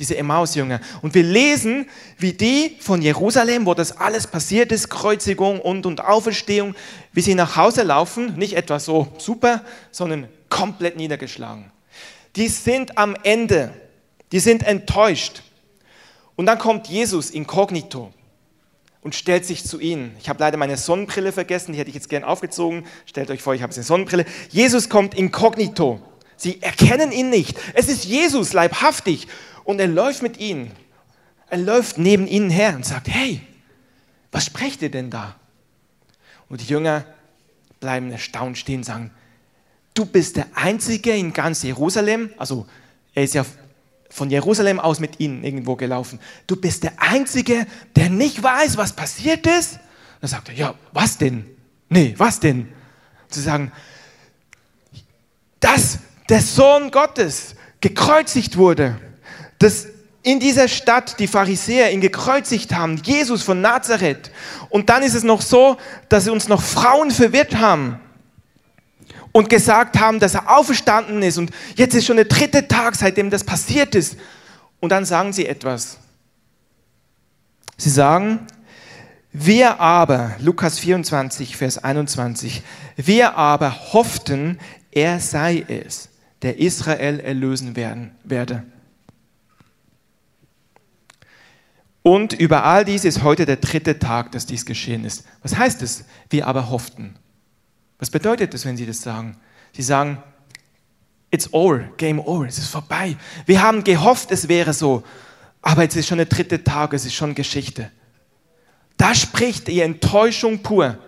diese 0.00 0.16
Emmaus-Jünger. 0.16 0.80
Und 1.02 1.14
wir 1.14 1.22
lesen, 1.22 1.88
wie 2.18 2.32
die 2.32 2.78
von 2.80 3.02
Jerusalem, 3.02 3.66
wo 3.66 3.74
das 3.74 3.96
alles 3.96 4.26
passiert 4.26 4.72
ist, 4.72 4.88
Kreuzigung 4.88 5.60
und, 5.60 5.86
und 5.86 6.02
Auferstehung, 6.02 6.74
wie 7.12 7.20
sie 7.20 7.36
nach 7.36 7.56
Hause 7.56 7.82
laufen, 7.82 8.34
nicht 8.36 8.54
etwa 8.54 8.80
so 8.80 9.12
super, 9.18 9.62
sondern 9.92 10.28
komplett 10.48 10.96
niedergeschlagen. 10.96 11.70
Die 12.34 12.48
sind 12.48 12.98
am 12.98 13.14
Ende, 13.22 13.72
die 14.32 14.40
sind 14.40 14.62
enttäuscht. 14.64 15.42
Und 16.34 16.46
dann 16.46 16.58
kommt 16.58 16.88
Jesus 16.88 17.30
inkognito 17.30 18.12
und 19.02 19.14
stellt 19.14 19.44
sich 19.44 19.64
zu 19.64 19.80
ihnen. 19.80 20.16
Ich 20.20 20.28
habe 20.28 20.40
leider 20.40 20.56
meine 20.56 20.76
Sonnenbrille 20.76 21.32
vergessen, 21.32 21.72
die 21.72 21.78
hätte 21.78 21.90
ich 21.90 21.94
jetzt 21.94 22.08
gern 22.08 22.24
aufgezogen. 22.24 22.86
Stellt 23.04 23.30
euch 23.30 23.42
vor, 23.42 23.54
ich 23.54 23.62
habe 23.62 23.74
eine 23.74 23.82
Sonnenbrille. 23.82 24.24
Jesus 24.48 24.88
kommt 24.88 25.14
inkognito. 25.14 26.00
Sie 26.36 26.62
erkennen 26.62 27.12
ihn 27.12 27.28
nicht. 27.28 27.58
Es 27.74 27.88
ist 27.88 28.06
Jesus 28.06 28.54
leibhaftig 28.54 29.28
und 29.70 29.80
er 29.80 29.88
läuft 29.88 30.22
mit 30.22 30.38
ihnen. 30.38 30.72
Er 31.48 31.58
läuft 31.58 31.98
neben 31.98 32.26
ihnen 32.26 32.50
her 32.50 32.74
und 32.74 32.84
sagt, 32.84 33.08
hey, 33.08 33.40
was 34.32 34.46
sprecht 34.46 34.82
ihr 34.82 34.90
denn 34.90 35.10
da? 35.10 35.36
Und 36.48 36.60
die 36.60 36.66
Jünger 36.66 37.04
bleiben 37.78 38.10
erstaunt 38.10 38.58
stehen 38.58 38.78
und 38.78 38.84
sagen, 38.84 39.10
du 39.94 40.04
bist 40.04 40.36
der 40.36 40.46
Einzige 40.54 41.12
in 41.12 41.32
ganz 41.32 41.62
Jerusalem, 41.62 42.30
also 42.36 42.66
er 43.14 43.24
ist 43.24 43.34
ja 43.34 43.44
von 44.10 44.28
Jerusalem 44.30 44.80
aus 44.80 44.98
mit 44.98 45.20
ihnen 45.20 45.44
irgendwo 45.44 45.76
gelaufen. 45.76 46.18
Du 46.46 46.56
bist 46.56 46.82
der 46.82 46.92
Einzige, 47.00 47.66
der 47.94 48.10
nicht 48.10 48.42
weiß, 48.42 48.76
was 48.76 48.92
passiert 48.92 49.46
ist. 49.46 49.78
Dann 50.20 50.30
sagt 50.30 50.48
er, 50.48 50.54
ja, 50.54 50.74
was 50.92 51.16
denn? 51.16 51.46
Nee, 51.88 52.14
was 52.16 52.40
denn? 52.40 52.72
Zu 53.28 53.40
sagen, 53.40 53.70
dass 55.60 56.00
der 56.28 56.40
Sohn 56.40 56.90
Gottes 56.90 57.54
gekreuzigt 57.80 58.56
wurde, 58.56 59.00
dass 59.60 59.86
in 60.22 60.40
dieser 60.40 60.68
Stadt 60.68 61.18
die 61.18 61.26
Pharisäer 61.26 61.92
ihn 61.92 62.00
gekreuzigt 62.00 62.74
haben, 62.74 62.96
Jesus 62.96 63.42
von 63.42 63.60
Nazareth. 63.60 64.30
Und 64.68 64.90
dann 64.90 65.02
ist 65.02 65.14
es 65.14 65.22
noch 65.22 65.40
so, 65.40 65.76
dass 66.08 66.24
sie 66.24 66.30
uns 66.30 66.48
noch 66.48 66.62
Frauen 66.62 67.10
verwirrt 67.10 67.56
haben 67.56 68.00
und 69.32 69.48
gesagt 69.48 69.98
haben, 69.98 70.18
dass 70.18 70.34
er 70.34 70.50
auferstanden 70.50 71.22
ist 71.22 71.38
und 71.38 71.50
jetzt 71.76 71.94
ist 71.94 72.06
schon 72.06 72.16
der 72.16 72.24
dritte 72.24 72.66
Tag, 72.68 72.96
seitdem 72.96 73.30
das 73.30 73.44
passiert 73.44 73.94
ist. 73.94 74.16
Und 74.80 74.90
dann 74.90 75.04
sagen 75.04 75.32
sie 75.32 75.46
etwas. 75.46 75.98
Sie 77.76 77.90
sagen, 77.90 78.46
wir 79.32 79.78
aber, 79.78 80.36
Lukas 80.40 80.78
24, 80.78 81.56
Vers 81.56 81.78
21, 81.78 82.62
wir 82.96 83.36
aber 83.36 83.92
hofften, 83.92 84.58
er 84.90 85.20
sei 85.20 85.64
es, 85.68 86.08
der 86.42 86.58
Israel 86.58 87.20
erlösen 87.20 87.76
werden, 87.76 88.10
werde. 88.24 88.64
Und 92.02 92.32
über 92.32 92.64
all 92.64 92.84
dies 92.84 93.04
ist 93.04 93.22
heute 93.22 93.44
der 93.44 93.56
dritte 93.56 93.98
Tag, 93.98 94.32
dass 94.32 94.46
dies 94.46 94.64
geschehen 94.64 95.04
ist. 95.04 95.24
Was 95.42 95.56
heißt 95.56 95.82
es? 95.82 96.04
Wir 96.30 96.46
aber 96.46 96.70
hofften. 96.70 97.16
Was 97.98 98.10
bedeutet 98.10 98.54
das, 98.54 98.64
wenn 98.64 98.76
Sie 98.76 98.86
das 98.86 99.02
sagen? 99.02 99.36
Sie 99.72 99.82
sagen, 99.82 100.22
it's 101.30 101.52
over, 101.52 101.90
game 101.98 102.18
over, 102.18 102.46
es 102.46 102.58
ist 102.58 102.68
vorbei. 102.68 103.16
Wir 103.44 103.62
haben 103.62 103.84
gehofft, 103.84 104.30
es 104.32 104.48
wäre 104.48 104.72
so, 104.72 105.02
aber 105.62 105.82
jetzt 105.82 105.96
ist 105.96 106.08
schon 106.08 106.18
der 106.18 106.26
dritte 106.26 106.64
Tag, 106.64 106.94
es 106.94 107.04
ist 107.04 107.14
schon 107.14 107.34
Geschichte. 107.34 107.90
Da 108.96 109.14
spricht 109.14 109.68
die 109.68 109.80
Enttäuschung 109.80 110.62
pur. 110.62 110.98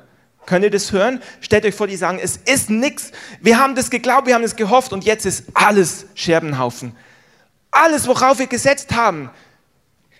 Könnt 0.45 0.65
ihr 0.65 0.71
das 0.71 0.93
hören? 0.93 1.23
Stellt 1.41 1.65
euch 1.65 1.75
vor, 1.75 1.87
die 1.87 1.97
sagen, 1.97 2.19
es 2.21 2.37
ist 2.37 2.69
nichts. 2.69 3.13
Wir 3.41 3.59
haben 3.59 3.75
das 3.75 3.91
geglaubt, 3.91 4.27
wir 4.27 4.35
haben 4.35 4.45
es 4.45 4.57
gehofft 4.57 4.93
und 4.93 5.05
jetzt 5.05 5.25
ist 5.25 5.45
alles 5.55 6.07
Scherbenhaufen. 6.15 6.97
Alles, 7.71 8.07
worauf 8.07 8.39
wir 8.39 8.49
gesetzt 8.49 8.93
haben, 8.93 9.31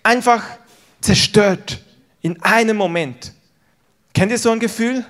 einfach 0.01 0.43
zerstört 1.03 1.83
in 2.21 2.41
einem 2.41 2.77
Moment. 2.77 3.33
Kennt 4.13 4.31
ihr 4.31 4.37
so 4.37 4.51
ein 4.51 4.59
Gefühl? 4.59 5.05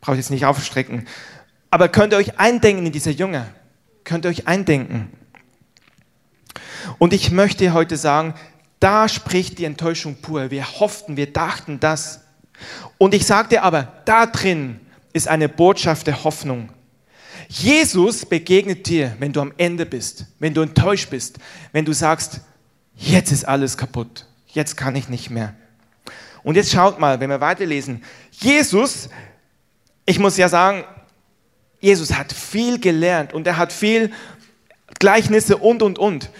Braucht 0.00 0.16
jetzt 0.16 0.30
nicht 0.30 0.44
aufstrecken. 0.44 1.06
Aber 1.70 1.88
könnt 1.88 2.12
ihr 2.12 2.18
euch 2.18 2.38
eindenken 2.38 2.86
in 2.86 2.92
diese 2.92 3.10
Jünger? 3.10 3.46
Könnt 4.04 4.24
ihr 4.24 4.30
euch 4.30 4.46
eindenken? 4.46 5.10
Und 6.98 7.12
ich 7.12 7.30
möchte 7.30 7.72
heute 7.72 7.96
sagen, 7.96 8.34
da 8.80 9.08
spricht 9.08 9.58
die 9.58 9.64
Enttäuschung 9.64 10.16
pur. 10.16 10.50
Wir 10.50 10.80
hofften, 10.80 11.16
wir 11.16 11.32
dachten 11.32 11.80
das. 11.80 12.20
Und 12.96 13.14
ich 13.14 13.26
sagte 13.26 13.62
aber, 13.62 14.00
da 14.04 14.26
drin 14.26 14.80
ist 15.12 15.28
eine 15.28 15.48
Botschaft 15.48 16.06
der 16.06 16.24
Hoffnung. 16.24 16.70
Jesus 17.48 18.26
begegnet 18.26 18.86
dir, 18.86 19.16
wenn 19.18 19.32
du 19.32 19.40
am 19.40 19.52
Ende 19.56 19.86
bist, 19.86 20.26
wenn 20.38 20.54
du 20.54 20.60
enttäuscht 20.60 21.10
bist, 21.10 21.38
wenn 21.72 21.84
du 21.84 21.92
sagst, 21.92 22.40
jetzt 22.94 23.32
ist 23.32 23.44
alles 23.46 23.76
kaputt, 23.76 24.26
jetzt 24.58 24.76
kann 24.76 24.96
ich 24.96 25.08
nicht 25.08 25.30
mehr. 25.30 25.54
Und 26.42 26.56
jetzt 26.56 26.72
schaut 26.72 26.98
mal, 26.98 27.20
wenn 27.20 27.30
wir 27.30 27.40
weiterlesen, 27.40 28.02
Jesus, 28.32 29.08
ich 30.04 30.18
muss 30.18 30.36
ja 30.36 30.48
sagen, 30.48 30.84
Jesus 31.80 32.12
hat 32.12 32.32
viel 32.32 32.80
gelernt 32.80 33.32
und 33.32 33.46
er 33.46 33.56
hat 33.56 33.72
viel 33.72 34.10
Gleichnisse 34.98 35.56
und, 35.56 35.82
und, 35.82 35.98
und. 35.98 36.30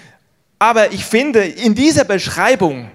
Aber 0.59 0.92
ich 0.92 1.04
finde, 1.04 1.44
in 1.44 1.76
dieser 1.76 2.04
Beschreibung 2.04 2.90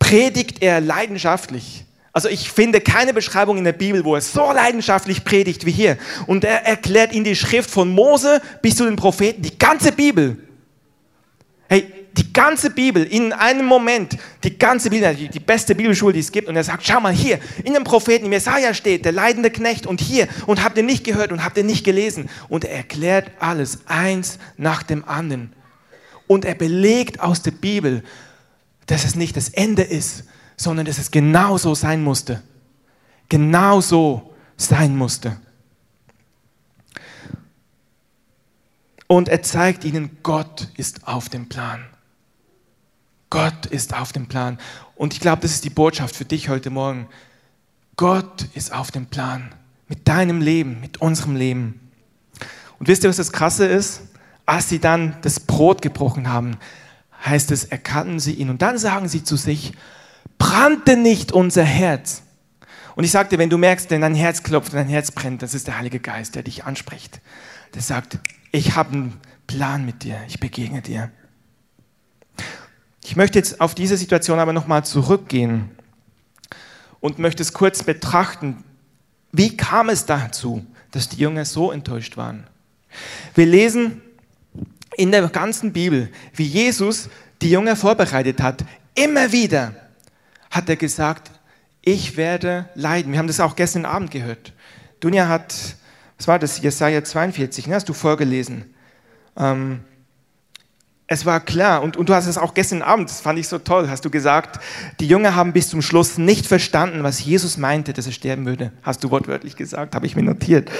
predigt 0.00 0.60
er 0.60 0.80
leidenschaftlich. 0.80 1.84
Also 2.12 2.28
ich 2.28 2.50
finde 2.50 2.80
keine 2.80 3.14
Beschreibung 3.14 3.58
in 3.58 3.64
der 3.64 3.72
Bibel, 3.72 4.04
wo 4.04 4.16
er 4.16 4.20
so 4.20 4.50
leidenschaftlich 4.50 5.22
predigt 5.22 5.66
wie 5.66 5.70
hier. 5.70 5.98
Und 6.26 6.42
er 6.42 6.66
erklärt 6.66 7.12
in 7.12 7.22
die 7.22 7.36
Schrift 7.36 7.70
von 7.70 7.90
Mose 7.90 8.42
bis 8.60 8.74
zu 8.74 8.86
den 8.86 8.96
Propheten, 8.96 9.42
die 9.42 9.56
ganze 9.56 9.92
Bibel. 9.92 10.36
Hey, 11.68 11.97
die 12.18 12.32
ganze 12.32 12.70
Bibel 12.70 13.04
in 13.04 13.32
einem 13.32 13.64
Moment, 13.64 14.18
die 14.42 14.58
ganze 14.58 14.90
Bibel, 14.90 15.14
die 15.14 15.40
beste 15.40 15.74
Bibelschule, 15.74 16.12
die 16.12 16.18
es 16.18 16.32
gibt. 16.32 16.48
Und 16.48 16.56
er 16.56 16.64
sagt, 16.64 16.84
schau 16.84 17.00
mal 17.00 17.12
hier, 17.12 17.38
in 17.62 17.74
dem 17.74 17.84
Propheten, 17.84 18.26
im 18.26 18.32
Jesaja 18.32 18.74
steht, 18.74 19.04
der 19.04 19.12
leidende 19.12 19.50
Knecht 19.50 19.86
und 19.86 20.00
hier 20.00 20.26
und 20.46 20.62
habt 20.62 20.76
ihr 20.76 20.82
nicht 20.82 21.04
gehört 21.04 21.30
und 21.30 21.44
habt 21.44 21.56
ihr 21.56 21.64
nicht 21.64 21.84
gelesen. 21.84 22.28
Und 22.48 22.64
er 22.64 22.76
erklärt 22.76 23.30
alles, 23.38 23.86
eins 23.86 24.38
nach 24.56 24.82
dem 24.82 25.04
anderen. 25.08 25.52
Und 26.26 26.44
er 26.44 26.56
belegt 26.56 27.20
aus 27.20 27.42
der 27.42 27.52
Bibel, 27.52 28.02
dass 28.86 29.04
es 29.04 29.14
nicht 29.14 29.36
das 29.36 29.48
Ende 29.50 29.82
ist, 29.82 30.24
sondern 30.56 30.86
dass 30.86 30.98
es 30.98 31.10
genauso 31.10 31.74
sein 31.74 32.02
musste. 32.02 32.42
Genauso 33.28 34.34
sein 34.56 34.96
musste. 34.96 35.36
Und 39.06 39.28
er 39.28 39.42
zeigt 39.42 39.84
ihnen, 39.84 40.18
Gott 40.22 40.68
ist 40.76 41.06
auf 41.06 41.28
dem 41.28 41.48
Plan. 41.48 41.84
Gott 43.30 43.66
ist 43.66 43.94
auf 43.94 44.12
dem 44.12 44.26
Plan. 44.26 44.58
Und 44.94 45.12
ich 45.12 45.20
glaube, 45.20 45.42
das 45.42 45.52
ist 45.52 45.64
die 45.64 45.70
Botschaft 45.70 46.16
für 46.16 46.24
dich 46.24 46.48
heute 46.48 46.70
Morgen. 46.70 47.08
Gott 47.96 48.46
ist 48.54 48.72
auf 48.72 48.90
dem 48.90 49.06
Plan. 49.06 49.54
Mit 49.88 50.06
deinem 50.08 50.40
Leben, 50.40 50.80
mit 50.80 51.00
unserem 51.00 51.36
Leben. 51.36 51.80
Und 52.78 52.88
wisst 52.88 53.04
ihr, 53.04 53.10
was 53.10 53.16
das 53.16 53.32
Krasse 53.32 53.66
ist? 53.66 54.02
Als 54.46 54.68
sie 54.68 54.78
dann 54.78 55.16
das 55.22 55.40
Brot 55.40 55.82
gebrochen 55.82 56.28
haben, 56.28 56.56
heißt 57.24 57.50
es, 57.50 57.64
erkannten 57.64 58.20
sie 58.20 58.34
ihn. 58.34 58.50
Und 58.50 58.62
dann 58.62 58.78
sagen 58.78 59.08
sie 59.08 59.24
zu 59.24 59.36
sich, 59.36 59.72
brannte 60.38 60.96
nicht 60.96 61.32
unser 61.32 61.64
Herz. 61.64 62.22
Und 62.94 63.04
ich 63.04 63.10
sagte, 63.10 63.38
wenn 63.38 63.50
du 63.50 63.58
merkst, 63.58 63.90
wenn 63.90 64.00
dein 64.00 64.14
Herz 64.14 64.42
klopft, 64.42 64.74
dein 64.74 64.88
Herz 64.88 65.10
brennt, 65.10 65.42
das 65.42 65.54
ist 65.54 65.66
der 65.66 65.78
Heilige 65.78 66.00
Geist, 66.00 66.34
der 66.34 66.42
dich 66.42 66.64
anspricht. 66.64 67.20
Der 67.74 67.82
sagt, 67.82 68.18
ich 68.50 68.74
habe 68.74 68.92
einen 68.92 69.20
Plan 69.46 69.84
mit 69.84 70.02
dir, 70.02 70.18
ich 70.26 70.40
begegne 70.40 70.82
dir. 70.82 71.10
Ich 73.08 73.16
möchte 73.16 73.38
jetzt 73.38 73.62
auf 73.62 73.74
diese 73.74 73.96
Situation 73.96 74.38
aber 74.38 74.52
nochmal 74.52 74.84
zurückgehen 74.84 75.70
und 77.00 77.18
möchte 77.18 77.42
es 77.42 77.54
kurz 77.54 77.82
betrachten. 77.82 78.62
Wie 79.32 79.56
kam 79.56 79.88
es 79.88 80.04
dazu, 80.04 80.66
dass 80.90 81.08
die 81.08 81.16
Jünger 81.16 81.46
so 81.46 81.72
enttäuscht 81.72 82.18
waren? 82.18 82.46
Wir 83.34 83.46
lesen 83.46 84.02
in 84.98 85.10
der 85.10 85.26
ganzen 85.28 85.72
Bibel, 85.72 86.10
wie 86.34 86.44
Jesus 86.44 87.08
die 87.40 87.48
Jünger 87.48 87.76
vorbereitet 87.76 88.42
hat. 88.42 88.62
Immer 88.94 89.32
wieder 89.32 89.74
hat 90.50 90.68
er 90.68 90.76
gesagt, 90.76 91.30
ich 91.80 92.18
werde 92.18 92.68
leiden. 92.74 93.12
Wir 93.12 93.20
haben 93.20 93.26
das 93.26 93.40
auch 93.40 93.56
gestern 93.56 93.86
Abend 93.86 94.10
gehört. 94.10 94.52
Dunja 95.00 95.28
hat, 95.28 95.54
was 96.18 96.28
war 96.28 96.38
das, 96.38 96.60
Jesaja 96.60 97.02
42, 97.02 97.68
ne, 97.68 97.74
hast 97.74 97.88
du 97.88 97.94
vorgelesen. 97.94 98.74
Ähm, 99.34 99.80
es 101.10 101.24
war 101.24 101.40
klar, 101.40 101.82
und, 101.82 101.96
und 101.96 102.10
du 102.10 102.14
hast 102.14 102.26
es 102.26 102.36
auch 102.36 102.52
gestern 102.52 102.82
Abend, 102.82 103.08
das 103.08 103.22
fand 103.22 103.38
ich 103.38 103.48
so 103.48 103.58
toll, 103.58 103.88
hast 103.88 104.04
du 104.04 104.10
gesagt, 104.10 104.62
die 105.00 105.08
Jünger 105.08 105.34
haben 105.34 105.54
bis 105.54 105.70
zum 105.70 105.80
Schluss 105.80 106.18
nicht 106.18 106.46
verstanden, 106.46 107.02
was 107.02 107.24
Jesus 107.24 107.56
meinte, 107.56 107.94
dass 107.94 108.04
er 108.04 108.12
sterben 108.12 108.44
würde. 108.44 108.72
Hast 108.82 109.02
du 109.02 109.10
wortwörtlich 109.10 109.56
gesagt, 109.56 109.94
habe 109.94 110.04
ich 110.04 110.14
mir 110.14 110.22
notiert. 110.22 110.70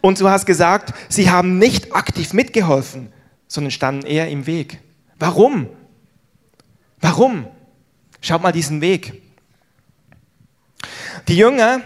Und 0.00 0.20
du 0.20 0.28
hast 0.28 0.44
gesagt, 0.44 0.92
sie 1.08 1.30
haben 1.30 1.58
nicht 1.58 1.94
aktiv 1.94 2.32
mitgeholfen, 2.32 3.12
sondern 3.46 3.70
standen 3.70 4.04
eher 4.04 4.28
im 4.28 4.46
Weg. 4.46 4.80
Warum? 5.20 5.68
Warum? 7.00 7.46
Schaut 8.20 8.42
mal 8.42 8.50
diesen 8.50 8.80
Weg. 8.80 9.22
Die 11.28 11.36
Jünger 11.36 11.80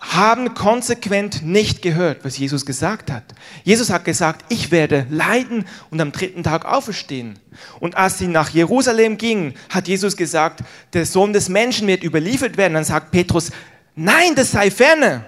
haben 0.00 0.54
konsequent 0.54 1.42
nicht 1.42 1.82
gehört, 1.82 2.24
was 2.24 2.38
Jesus 2.38 2.64
gesagt 2.64 3.10
hat. 3.10 3.22
Jesus 3.64 3.90
hat 3.90 4.04
gesagt, 4.04 4.46
ich 4.48 4.70
werde 4.70 5.06
leiden 5.10 5.66
und 5.90 6.00
am 6.00 6.10
dritten 6.10 6.42
Tag 6.42 6.64
auferstehen. 6.64 7.38
Und 7.80 7.96
als 7.96 8.18
sie 8.18 8.26
nach 8.26 8.48
Jerusalem 8.48 9.18
gingen, 9.18 9.54
hat 9.68 9.88
Jesus 9.88 10.16
gesagt, 10.16 10.64
der 10.94 11.04
Sohn 11.04 11.34
des 11.34 11.50
Menschen 11.50 11.86
wird 11.86 12.02
überliefert 12.02 12.56
werden. 12.56 12.74
Dann 12.74 12.84
sagt 12.84 13.10
Petrus, 13.10 13.50
nein, 13.94 14.34
das 14.34 14.52
sei 14.52 14.70
ferne. 14.70 15.26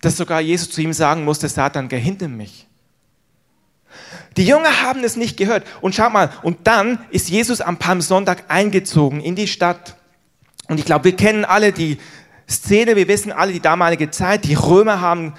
Dass 0.00 0.16
sogar 0.16 0.40
Jesus 0.40 0.70
zu 0.70 0.80
ihm 0.80 0.92
sagen 0.92 1.24
musste, 1.24 1.48
Satan, 1.48 1.88
geh 1.88 2.00
hinter 2.00 2.26
mich. 2.26 2.66
Die 4.36 4.46
Jünger 4.46 4.82
haben 4.82 5.04
es 5.04 5.16
nicht 5.16 5.36
gehört. 5.36 5.64
Und 5.80 5.94
schau 5.94 6.10
mal, 6.10 6.30
und 6.42 6.66
dann 6.66 6.98
ist 7.10 7.28
Jesus 7.28 7.60
am 7.60 7.78
Palmsonntag 7.78 8.44
eingezogen 8.48 9.20
in 9.20 9.36
die 9.36 9.46
Stadt. 9.46 9.96
Und 10.68 10.78
ich 10.78 10.84
glaube, 10.84 11.04
wir 11.04 11.16
kennen 11.16 11.44
alle 11.44 11.72
die 11.72 11.98
Szene, 12.52 12.96
wir 12.96 13.08
wissen 13.08 13.32
alle 13.32 13.52
die 13.52 13.60
damalige 13.60 14.10
Zeit, 14.10 14.44
die 14.44 14.54
Römer 14.54 15.00
haben 15.00 15.34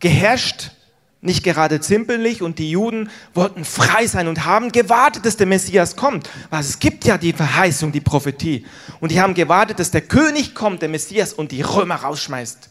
geherrscht, 0.00 0.72
nicht 1.20 1.42
gerade 1.42 1.80
zimperlich, 1.80 2.42
und 2.42 2.58
die 2.58 2.70
Juden 2.70 3.10
wollten 3.34 3.64
frei 3.64 4.06
sein 4.06 4.28
und 4.28 4.44
haben 4.44 4.72
gewartet, 4.72 5.24
dass 5.26 5.36
der 5.36 5.46
Messias 5.46 5.96
kommt. 5.96 6.30
Weil 6.50 6.60
es 6.60 6.78
gibt 6.78 7.04
ja 7.04 7.18
die 7.18 7.32
Verheißung, 7.32 7.92
die 7.92 8.00
Prophetie. 8.00 8.64
Und 9.00 9.12
die 9.12 9.20
haben 9.20 9.34
gewartet, 9.34 9.78
dass 9.78 9.90
der 9.90 10.02
König 10.02 10.54
kommt, 10.54 10.82
der 10.82 10.88
Messias, 10.88 11.32
und 11.32 11.52
die 11.52 11.62
Römer 11.62 11.96
rausschmeißt. 11.96 12.70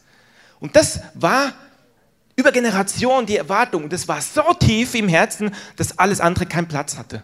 Und 0.60 0.74
das 0.76 1.00
war 1.14 1.52
über 2.36 2.52
Generationen 2.52 3.26
die 3.26 3.36
Erwartung. 3.36 3.84
Und 3.84 3.92
das 3.92 4.08
war 4.08 4.20
so 4.20 4.54
tief 4.54 4.94
im 4.94 5.08
Herzen, 5.08 5.54
dass 5.76 5.98
alles 5.98 6.20
andere 6.20 6.46
keinen 6.46 6.68
Platz 6.68 6.96
hatte. 6.96 7.22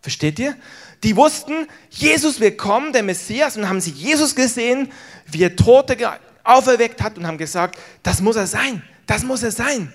Versteht 0.00 0.38
ihr? 0.38 0.54
Die 1.02 1.16
wussten, 1.16 1.66
Jesus 1.90 2.40
wird 2.40 2.58
kommen, 2.58 2.92
der 2.92 3.02
Messias, 3.02 3.56
und 3.56 3.68
haben 3.68 3.80
sie 3.80 3.90
Jesus 3.90 4.34
gesehen, 4.34 4.90
wie 5.26 5.42
er 5.42 5.54
Tote 5.54 5.96
auferweckt 6.42 7.02
hat 7.02 7.18
und 7.18 7.26
haben 7.26 7.38
gesagt, 7.38 7.78
das 8.02 8.20
muss 8.20 8.36
er 8.36 8.46
sein, 8.46 8.82
das 9.06 9.22
muss 9.22 9.42
er 9.42 9.52
sein. 9.52 9.92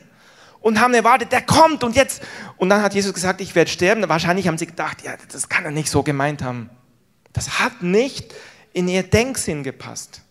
Und 0.62 0.80
haben 0.80 0.94
erwartet, 0.94 1.34
der 1.34 1.42
kommt 1.42 1.84
und 1.84 1.94
jetzt. 1.98 2.22
Und 2.56 2.70
dann 2.70 2.82
hat 2.82 2.94
Jesus 2.94 3.14
gesagt, 3.14 3.42
ich 3.42 3.54
werde 3.54 3.70
sterben. 3.70 4.08
Wahrscheinlich 4.08 4.48
haben 4.48 4.58
sie 4.58 4.66
gedacht, 4.66 5.04
ja, 5.04 5.16
das 5.30 5.50
kann 5.50 5.66
er 5.66 5.72
nicht 5.72 5.90
so 5.90 6.04
gemeint 6.04 6.42
haben. 6.42 6.70
Das 7.34 7.60
hat 7.60 7.84
nicht 7.84 8.34
in 8.72 8.88
ihr 8.88 9.04
Denksinn 9.04 9.64
gepasst. 9.64 10.22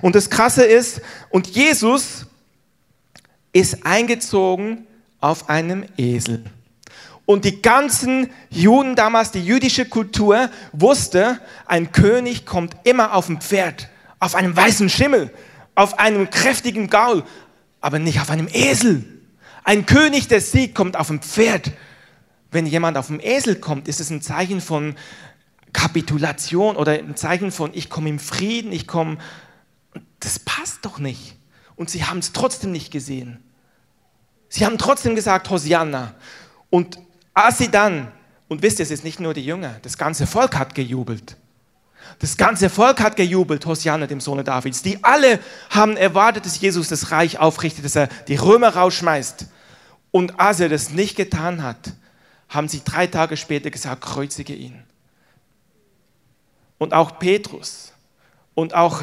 Und 0.00 0.14
das 0.14 0.30
Krasse 0.30 0.62
ist, 0.64 1.00
und 1.30 1.48
Jesus 1.48 2.26
ist 3.52 3.84
eingezogen 3.84 4.86
auf 5.20 5.48
einem 5.48 5.84
Esel. 5.96 6.44
Und 7.30 7.44
die 7.44 7.62
ganzen 7.62 8.28
Juden 8.48 8.96
damals, 8.96 9.30
die 9.30 9.44
jüdische 9.44 9.84
Kultur 9.84 10.50
wusste, 10.72 11.38
ein 11.64 11.92
König 11.92 12.44
kommt 12.44 12.74
immer 12.82 13.14
auf 13.14 13.26
dem 13.26 13.40
Pferd, 13.40 13.88
auf 14.18 14.34
einem 14.34 14.56
weißen 14.56 14.88
Schimmel, 14.88 15.32
auf 15.76 16.00
einem 16.00 16.28
kräftigen 16.30 16.90
Gaul, 16.90 17.22
aber 17.80 18.00
nicht 18.00 18.20
auf 18.20 18.30
einem 18.30 18.48
Esel. 18.52 19.04
Ein 19.62 19.86
König, 19.86 20.26
der 20.26 20.40
siegt, 20.40 20.74
kommt 20.74 20.96
auf 20.96 21.06
dem 21.06 21.22
Pferd. 21.22 21.70
Wenn 22.50 22.66
jemand 22.66 22.98
auf 22.98 23.06
dem 23.06 23.20
Esel 23.20 23.54
kommt, 23.54 23.86
ist 23.86 24.00
es 24.00 24.10
ein 24.10 24.22
Zeichen 24.22 24.60
von 24.60 24.96
Kapitulation 25.72 26.74
oder 26.74 26.94
ein 26.94 27.14
Zeichen 27.14 27.52
von, 27.52 27.70
ich 27.74 27.90
komme 27.90 28.08
im 28.08 28.18
Frieden, 28.18 28.72
ich 28.72 28.88
komme. 28.88 29.18
Das 30.18 30.40
passt 30.40 30.84
doch 30.84 30.98
nicht. 30.98 31.36
Und 31.76 31.90
sie 31.90 32.06
haben 32.06 32.18
es 32.18 32.32
trotzdem 32.32 32.72
nicht 32.72 32.90
gesehen. 32.90 33.38
Sie 34.48 34.66
haben 34.66 34.78
trotzdem 34.78 35.14
gesagt, 35.14 35.48
Hosianna. 35.48 36.16
Und 36.70 36.98
als 37.34 37.58
sie 37.58 37.70
dann, 37.70 38.12
und 38.48 38.62
wisst 38.62 38.78
ihr, 38.78 38.82
es 38.82 38.90
ist 38.90 39.04
nicht 39.04 39.20
nur 39.20 39.34
die 39.34 39.44
Jünger, 39.44 39.76
das 39.82 39.96
ganze 39.96 40.26
Volk 40.26 40.56
hat 40.56 40.74
gejubelt. 40.74 41.36
Das 42.18 42.36
ganze 42.36 42.68
Volk 42.68 43.00
hat 43.00 43.16
gejubelt, 43.16 43.64
Hosianna, 43.64 44.06
dem 44.06 44.20
Sohne 44.20 44.44
Davids. 44.44 44.82
Die 44.82 45.02
alle 45.04 45.38
haben 45.70 45.96
erwartet, 45.96 46.44
dass 46.44 46.60
Jesus 46.60 46.88
das 46.88 47.10
Reich 47.10 47.38
aufrichtet, 47.38 47.84
dass 47.84 47.96
er 47.96 48.08
die 48.28 48.36
Römer 48.36 48.74
rausschmeißt. 48.74 49.46
Und 50.10 50.40
als 50.40 50.60
er 50.60 50.68
das 50.68 50.90
nicht 50.90 51.16
getan 51.16 51.62
hat, 51.62 51.92
haben 52.48 52.68
sie 52.68 52.82
drei 52.84 53.06
Tage 53.06 53.36
später 53.36 53.70
gesagt, 53.70 54.02
kreuzige 54.02 54.54
ihn. 54.54 54.82
Und 56.78 56.94
auch 56.94 57.18
Petrus 57.18 57.92
und 58.54 58.74
auch 58.74 59.02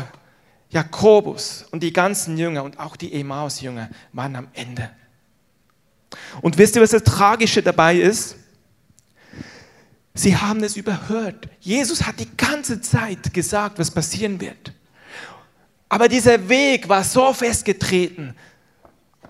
Jakobus 0.70 1.66
und 1.72 1.82
die 1.82 1.94
ganzen 1.94 2.38
Jünger 2.38 2.64
und 2.64 2.80
auch 2.80 2.98
die 2.98 3.14
Emmaus-Jünger 3.14 3.90
waren 4.12 4.36
am 4.36 4.48
Ende. 4.54 4.90
Und 6.42 6.58
wisst 6.58 6.76
ihr, 6.76 6.82
was 6.82 6.92
das 6.92 7.04
Tragische 7.04 7.62
dabei 7.62 7.98
ist? 7.98 8.36
Sie 10.14 10.36
haben 10.36 10.64
es 10.64 10.76
überhört. 10.76 11.48
Jesus 11.60 12.06
hat 12.06 12.20
die 12.20 12.30
ganze 12.38 12.82
Zeit 12.82 13.34
gesagt, 13.34 13.78
was 13.78 13.92
passieren 13.92 14.42
wird. 14.42 14.74
Aber 15.90 16.10
dieser 16.10 16.50
Weg 16.50 16.90
war 16.90 17.04
so 17.04 17.34
festgetreten, 17.34 18.36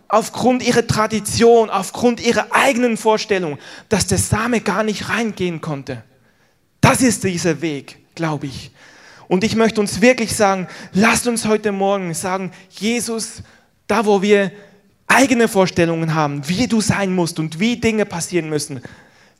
aufgrund 0.07 0.63
ihrer 0.63 0.87
Tradition, 0.87 1.69
aufgrund 1.69 2.21
ihrer 2.21 2.47
eigenen 2.51 2.97
Vorstellung, 2.97 3.57
dass 3.89 4.07
der 4.07 4.17
Same 4.17 4.61
gar 4.61 4.83
nicht 4.83 5.09
reingehen 5.09 5.61
konnte. 5.61 6.03
Das 6.79 7.01
ist 7.01 7.23
dieser 7.23 7.61
Weg, 7.61 7.97
glaube 8.15 8.47
ich. 8.47 8.71
Und 9.27 9.43
ich 9.43 9.55
möchte 9.55 9.81
uns 9.81 9.99
wirklich 9.99 10.35
sagen, 10.35 10.67
lasst 10.93 11.27
uns 11.27 11.45
heute 11.45 11.73
Morgen 11.73 12.13
sagen, 12.13 12.51
Jesus, 12.69 13.43
da 13.87 14.05
wo 14.05 14.21
wir 14.21 14.51
eigene 15.07 15.47
Vorstellungen 15.47 16.13
haben, 16.13 16.47
wie 16.47 16.67
du 16.67 16.81
sein 16.81 17.13
musst 17.15 17.39
und 17.39 17.59
wie 17.59 17.77
Dinge 17.79 18.05
passieren 18.05 18.49
müssen, 18.49 18.81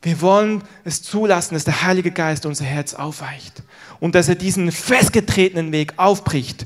wir 0.01 0.21
wollen 0.21 0.63
es 0.83 1.01
zulassen, 1.01 1.55
dass 1.55 1.63
der 1.63 1.83
Heilige 1.83 2.11
Geist 2.11 2.45
unser 2.45 2.65
Herz 2.65 2.93
aufweicht 2.93 3.63
und 3.99 4.15
dass 4.15 4.29
er 4.29 4.35
diesen 4.35 4.71
festgetretenen 4.71 5.71
Weg 5.71 5.93
aufbricht, 5.97 6.65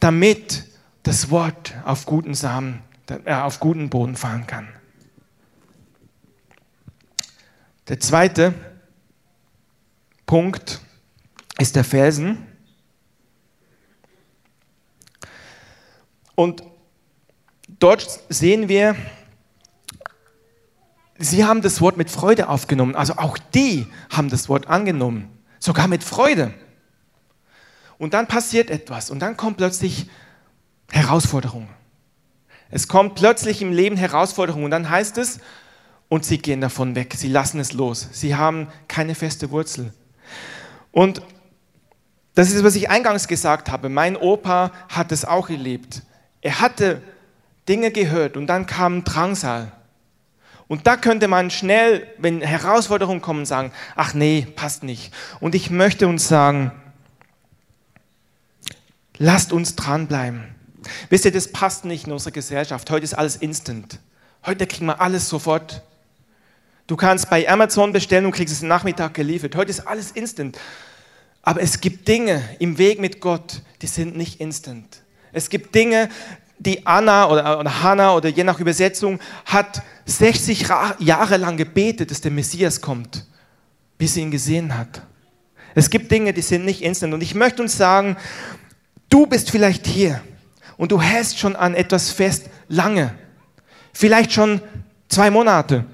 damit 0.00 0.64
das 1.02 1.30
Wort 1.30 1.74
auf 1.84 2.06
guten 2.06 2.34
Samen, 2.34 2.82
äh, 3.24 3.32
auf 3.32 3.60
guten 3.60 3.90
Boden 3.90 4.16
fallen 4.16 4.46
kann. 4.46 4.68
Der 7.88 8.00
zweite 8.00 8.52
Punkt 10.24 10.80
ist 11.58 11.76
der 11.76 11.84
Felsen. 11.84 12.44
Und 16.34 16.64
dort 17.78 18.20
sehen 18.28 18.68
wir, 18.68 18.96
sie 21.18 21.44
haben 21.44 21.62
das 21.62 21.80
Wort 21.80 21.96
mit 21.96 22.10
Freude 22.10 22.48
aufgenommen. 22.48 22.94
Also 22.94 23.14
auch 23.14 23.38
die 23.38 23.86
haben 24.10 24.28
das 24.28 24.48
Wort 24.48 24.68
angenommen. 24.68 25.30
Sogar 25.58 25.88
mit 25.88 26.04
Freude. 26.04 26.52
Und 27.98 28.14
dann 28.14 28.26
passiert 28.26 28.70
etwas 28.70 29.10
und 29.10 29.20
dann 29.20 29.36
kommt 29.36 29.56
plötzlich 29.56 30.08
Herausforderung. 30.90 31.68
Es 32.70 32.88
kommt 32.88 33.14
plötzlich 33.14 33.62
im 33.62 33.72
Leben 33.72 33.96
Herausforderung 33.96 34.64
und 34.64 34.70
dann 34.70 34.90
heißt 34.90 35.18
es, 35.18 35.40
und 36.08 36.24
sie 36.24 36.38
gehen 36.38 36.60
davon 36.60 36.94
weg, 36.94 37.14
sie 37.16 37.28
lassen 37.28 37.58
es 37.58 37.72
los. 37.72 38.08
Sie 38.12 38.36
haben 38.36 38.68
keine 38.86 39.14
feste 39.14 39.50
Wurzel. 39.50 39.92
Und 40.92 41.20
das 42.34 42.52
ist, 42.52 42.62
was 42.62 42.76
ich 42.76 42.90
eingangs 42.90 43.26
gesagt 43.26 43.70
habe. 43.70 43.88
Mein 43.88 44.16
Opa 44.16 44.70
hat 44.88 45.10
es 45.10 45.24
auch 45.24 45.48
erlebt. 45.48 46.02
Er 46.42 46.60
hatte 46.60 47.02
Dinge 47.68 47.90
gehört 47.90 48.36
und 48.36 48.46
dann 48.46 48.66
kam 48.66 49.04
Drangsal. 49.04 49.72
Und 50.68 50.86
da 50.86 50.96
könnte 50.96 51.28
man 51.28 51.50
schnell, 51.50 52.06
wenn 52.18 52.40
Herausforderungen 52.40 53.20
kommen, 53.20 53.46
sagen, 53.46 53.72
ach 53.94 54.14
nee, 54.14 54.46
passt 54.56 54.82
nicht. 54.82 55.12
Und 55.38 55.54
ich 55.54 55.70
möchte 55.70 56.08
uns 56.08 56.26
sagen, 56.26 56.72
lasst 59.18 59.52
uns 59.52 59.76
dranbleiben. 59.76 60.44
Wisst 61.08 61.24
ihr, 61.24 61.32
das 61.32 61.52
passt 61.52 61.84
nicht 61.84 62.06
in 62.06 62.12
unsere 62.12 62.32
Gesellschaft. 62.32 62.90
Heute 62.90 63.04
ist 63.04 63.14
alles 63.14 63.36
instant. 63.36 64.00
Heute 64.44 64.66
kriegen 64.66 64.86
wir 64.86 65.00
alles 65.00 65.28
sofort. 65.28 65.82
Du 66.86 66.96
kannst 66.96 67.30
bei 67.30 67.48
Amazon 67.48 67.92
bestellen 67.92 68.26
und 68.26 68.32
kriegst 68.32 68.54
es 68.54 68.62
am 68.62 68.68
Nachmittag 68.68 69.14
geliefert. 69.14 69.56
Heute 69.56 69.70
ist 69.70 69.80
alles 69.80 70.12
instant. 70.12 70.58
Aber 71.42 71.60
es 71.60 71.80
gibt 71.80 72.08
Dinge 72.08 72.42
im 72.58 72.78
Weg 72.78 73.00
mit 73.00 73.20
Gott, 73.20 73.62
die 73.82 73.86
sind 73.86 74.16
nicht 74.16 74.40
instant. 74.40 75.02
Es 75.32 75.48
gibt 75.48 75.74
Dinge, 75.74 76.08
die 76.58 76.86
Anna 76.86 77.28
oder, 77.28 77.82
Hannah 77.82 78.14
oder 78.14 78.28
je 78.28 78.44
nach 78.44 78.60
Übersetzung 78.60 79.20
hat 79.44 79.82
60 80.06 80.66
Jahre 80.98 81.36
lang 81.36 81.56
gebetet, 81.56 82.10
dass 82.10 82.20
der 82.20 82.30
Messias 82.30 82.80
kommt, 82.80 83.26
bis 83.98 84.14
sie 84.14 84.22
ihn 84.22 84.30
gesehen 84.30 84.76
hat. 84.76 85.02
Es 85.74 85.90
gibt 85.90 86.10
Dinge, 86.10 86.32
die 86.32 86.42
sind 86.42 86.64
nicht 86.64 86.82
instant. 86.82 87.12
Und 87.12 87.22
ich 87.22 87.34
möchte 87.34 87.62
uns 87.62 87.76
sagen, 87.76 88.16
du 89.10 89.26
bist 89.26 89.50
vielleicht 89.50 89.86
hier 89.86 90.22
und 90.76 90.92
du 90.92 91.00
hältst 91.00 91.38
schon 91.38 91.54
an 91.54 91.74
etwas 91.74 92.10
fest 92.10 92.48
lange. 92.68 93.14
Vielleicht 93.92 94.32
schon 94.32 94.60
zwei 95.08 95.30
Monate. 95.30 95.84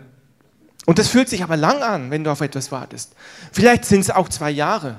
Und 0.86 0.98
das 0.98 1.08
fühlt 1.08 1.28
sich 1.28 1.42
aber 1.42 1.56
lang 1.56 1.82
an, 1.82 2.10
wenn 2.10 2.24
du 2.24 2.30
auf 2.30 2.40
etwas 2.40 2.70
wartest. 2.72 3.14
Vielleicht 3.52 3.84
sind 3.84 4.00
es 4.00 4.10
auch 4.10 4.28
zwei 4.28 4.50
Jahre. 4.50 4.96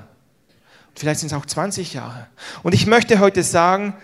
Vielleicht 0.94 1.20
sind 1.20 1.26
es 1.28 1.32
auch 1.32 1.46
20 1.46 1.94
Jahre. 1.94 2.28
Und 2.62 2.74
ich 2.74 2.86
möchte 2.86 3.18
heute 3.18 3.42
sagen, 3.42 3.94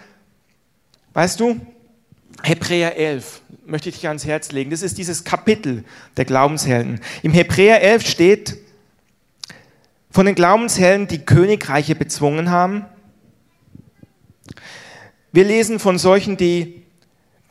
Weißt 1.13 1.41
du, 1.41 1.61
Hebräer 2.43 2.97
11 2.97 3.43
möchte 3.67 3.89
ich 3.89 3.97
dich 3.97 4.09
ans 4.09 4.25
Herz 4.25 4.53
legen. 4.53 4.71
Das 4.71 4.83
ist 4.83 4.99
dieses 4.99 5.25
Kapitel 5.25 5.85
der 6.17 6.25
Glaubenshelden. 6.25 7.01
Im 7.23 7.33
Hebräer 7.33 7.83
11 7.83 8.07
steht 8.07 8.57
von 10.11 10.27
den 10.27 10.35
Glaubenshelden, 10.35 11.07
die 11.07 11.25
Königreiche 11.25 11.95
bezwungen 11.95 12.51
haben. 12.51 12.85
Wir 15.33 15.45
lesen 15.45 15.79
von 15.79 15.99
solchen, 15.99 16.37
die 16.37 16.83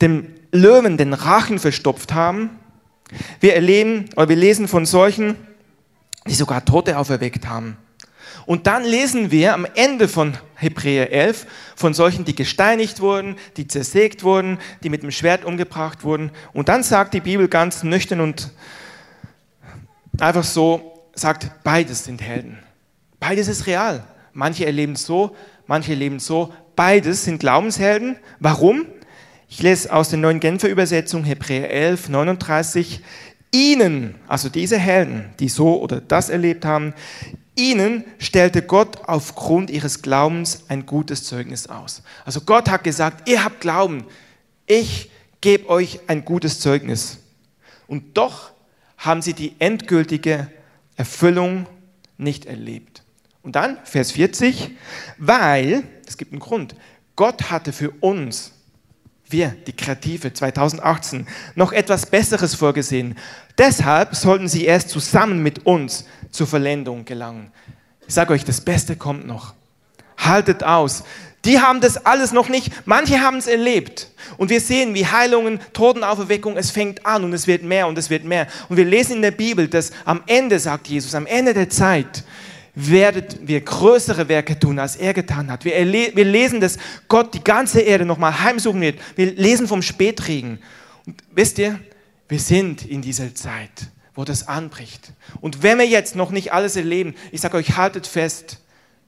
dem 0.00 0.34
Löwen 0.52 0.96
den 0.96 1.12
Rachen 1.12 1.58
verstopft 1.58 2.12
haben. 2.12 2.50
Wir 3.40 3.54
erleben, 3.54 4.06
oder 4.16 4.28
wir 4.28 4.36
lesen 4.36 4.68
von 4.68 4.86
solchen, 4.86 5.36
die 6.26 6.34
sogar 6.34 6.64
Tote 6.64 6.98
auferweckt 6.98 7.48
haben. 7.48 7.76
Und 8.46 8.66
dann 8.66 8.84
lesen 8.84 9.30
wir 9.30 9.54
am 9.54 9.66
Ende 9.74 10.08
von 10.08 10.36
Hebräer 10.54 11.12
11 11.12 11.46
von 11.76 11.94
solchen, 11.94 12.24
die 12.24 12.34
gesteinigt 12.34 13.00
wurden, 13.00 13.36
die 13.56 13.66
zersägt 13.66 14.22
wurden, 14.24 14.58
die 14.82 14.90
mit 14.90 15.02
dem 15.02 15.10
Schwert 15.10 15.44
umgebracht 15.44 16.04
wurden. 16.04 16.30
Und 16.52 16.68
dann 16.68 16.82
sagt 16.82 17.14
die 17.14 17.20
Bibel 17.20 17.48
ganz 17.48 17.82
nüchtern 17.82 18.20
und 18.20 18.50
einfach 20.18 20.44
so, 20.44 20.90
sagt, 21.14 21.50
beides 21.62 22.04
sind 22.04 22.22
Helden. 22.22 22.58
Beides 23.18 23.48
ist 23.48 23.66
real. 23.66 24.04
Manche 24.32 24.64
erleben 24.64 24.94
es 24.94 25.04
so, 25.04 25.36
manche 25.66 25.92
erleben 25.92 26.16
es 26.16 26.26
so. 26.26 26.52
Beides 26.76 27.24
sind 27.24 27.40
Glaubenshelden. 27.40 28.16
Warum? 28.38 28.86
Ich 29.48 29.62
lese 29.62 29.92
aus 29.92 30.08
der 30.08 30.18
neuen 30.18 30.40
Genfer 30.40 30.68
Übersetzung 30.68 31.24
Hebräer 31.24 31.70
11, 31.70 32.08
39. 32.08 33.00
Ihnen, 33.52 34.14
also 34.28 34.48
diese 34.48 34.78
Helden, 34.78 35.26
die 35.40 35.48
so 35.48 35.80
oder 35.82 36.00
das 36.00 36.30
erlebt 36.30 36.64
haben, 36.64 36.94
ihnen 37.54 38.04
stellte 38.18 38.62
Gott 38.62 39.08
aufgrund 39.08 39.70
ihres 39.70 40.02
Glaubens 40.02 40.64
ein 40.68 40.86
gutes 40.86 41.24
Zeugnis 41.24 41.66
aus. 41.66 42.02
Also 42.24 42.40
Gott 42.42 42.70
hat 42.70 42.84
gesagt, 42.84 43.28
ihr 43.28 43.44
habt 43.44 43.60
Glauben, 43.60 44.04
ich 44.66 45.10
gebe 45.40 45.68
euch 45.68 46.00
ein 46.06 46.24
gutes 46.24 46.60
Zeugnis. 46.60 47.18
Und 47.86 48.16
doch 48.16 48.52
haben 48.98 49.22
sie 49.22 49.34
die 49.34 49.56
endgültige 49.58 50.50
Erfüllung 50.96 51.66
nicht 52.18 52.46
erlebt. 52.46 53.02
Und 53.42 53.56
dann 53.56 53.78
Vers 53.84 54.12
40, 54.12 54.70
weil, 55.16 55.82
es 56.06 56.16
gibt 56.16 56.32
einen 56.32 56.40
Grund, 56.40 56.74
Gott 57.16 57.50
hatte 57.50 57.72
für 57.72 57.90
uns, 58.00 58.52
wir, 59.28 59.56
die 59.66 59.72
Kreative 59.72 60.32
2018, 60.32 61.26
noch 61.54 61.72
etwas 61.72 62.06
Besseres 62.06 62.54
vorgesehen. 62.54 63.16
Deshalb 63.56 64.14
sollten 64.14 64.48
sie 64.48 64.64
erst 64.64 64.90
zusammen 64.90 65.42
mit 65.42 65.66
uns 65.66 66.04
zur 66.30 66.46
Vollendung 66.46 67.04
gelangen. 67.04 67.52
Ich 68.06 68.14
sage 68.14 68.32
euch, 68.32 68.44
das 68.44 68.60
Beste 68.60 68.96
kommt 68.96 69.26
noch. 69.26 69.54
Haltet 70.18 70.64
aus. 70.64 71.04
Die 71.44 71.58
haben 71.58 71.80
das 71.80 72.04
alles 72.04 72.32
noch 72.32 72.48
nicht. 72.48 72.70
Manche 72.84 73.20
haben 73.20 73.38
es 73.38 73.46
erlebt. 73.46 74.08
Und 74.36 74.50
wir 74.50 74.60
sehen, 74.60 74.94
wie 74.94 75.06
Heilungen, 75.06 75.58
Totenauferweckung, 75.72 76.56
es 76.56 76.70
fängt 76.70 77.06
an 77.06 77.24
und 77.24 77.32
es 77.32 77.46
wird 77.46 77.62
mehr 77.62 77.86
und 77.86 77.96
es 77.96 78.10
wird 78.10 78.24
mehr. 78.24 78.46
Und 78.68 78.76
wir 78.76 78.84
lesen 78.84 79.16
in 79.16 79.22
der 79.22 79.30
Bibel, 79.30 79.66
dass 79.66 79.90
am 80.04 80.22
Ende, 80.26 80.58
sagt 80.58 80.88
Jesus, 80.88 81.14
am 81.14 81.26
Ende 81.26 81.54
der 81.54 81.70
Zeit, 81.70 82.24
werdet 82.74 83.46
wir 83.46 83.60
größere 83.62 84.28
Werke 84.28 84.58
tun, 84.58 84.78
als 84.78 84.96
er 84.96 85.14
getan 85.14 85.50
hat. 85.50 85.64
Wir, 85.64 85.74
wir 85.74 86.24
lesen, 86.24 86.60
dass 86.60 86.78
Gott 87.08 87.32
die 87.34 87.42
ganze 87.42 87.80
Erde 87.80 88.04
nochmal 88.04 88.42
heimsuchen 88.42 88.80
wird. 88.80 88.98
Wir 89.16 89.32
lesen 89.32 89.66
vom 89.66 89.82
Spätregen. 89.82 90.58
Und 91.06 91.22
wisst 91.32 91.58
ihr, 91.58 91.80
wir 92.28 92.38
sind 92.38 92.84
in 92.86 93.02
dieser 93.02 93.34
Zeit 93.34 93.70
wo 94.20 94.24
das 94.24 94.48
anbricht. 94.48 95.12
Und 95.40 95.62
wenn 95.62 95.78
wir 95.78 95.86
jetzt 95.86 96.14
noch 96.14 96.30
nicht 96.30 96.52
alles 96.52 96.76
erleben, 96.76 97.14
ich 97.32 97.40
sage 97.40 97.56
euch, 97.56 97.78
haltet 97.78 98.06
fest, 98.06 98.58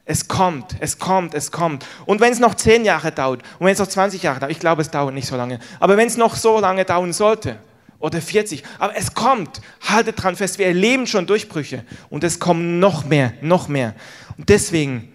es 0.07 0.27
kommt, 0.27 0.75
es 0.81 0.99
kommt, 0.99 1.35
es 1.35 1.53
kommt. 1.53 1.85
Und 2.07 2.23
wenn 2.23 2.33
es 2.33 2.39
noch 2.39 2.55
zehn 2.55 2.87
Jahre 2.87 3.13
dauert 3.13 3.43
und 3.59 3.67
wenn 3.67 3.75
es 3.75 3.79
noch 3.79 3.89
20 3.89 4.23
Jahre 4.23 4.41
dauert, 4.41 4.53
ich 4.53 4.59
glaube, 4.59 4.81
es 4.81 4.91
dauert 4.91 5.13
nicht 5.13 5.27
so 5.27 5.37
lange, 5.37 5.59
aber 5.81 5.99
wenn 5.99 6.07
es 6.07 6.17
noch 6.17 6.35
so 6.35 6.59
lange 6.61 6.87
dauern 6.87 7.13
sollte, 7.13 7.59
oder 7.99 8.23
40, 8.23 8.65
aber 8.79 8.97
es 8.97 9.13
kommt, 9.13 9.61
haltet 9.83 10.23
dran 10.23 10.35
fest, 10.35 10.59
wir 10.59 10.67
erleben 10.67 11.07
schon 11.07 11.27
Durchbrüche 11.27 11.85
und 12.09 12.25
es 12.25 12.41
kommen 12.41 12.81
noch 12.81 13.05
mehr, 13.05 13.35
noch 13.43 13.69
mehr. 13.69 13.95
Und 14.39 14.49
deswegen 14.49 15.13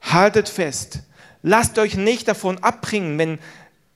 haltet 0.00 0.48
fest, 0.48 1.00
lasst 1.42 1.78
euch 1.78 1.98
nicht 1.98 2.28
davon 2.28 2.64
abbringen, 2.64 3.18
wenn, 3.18 3.38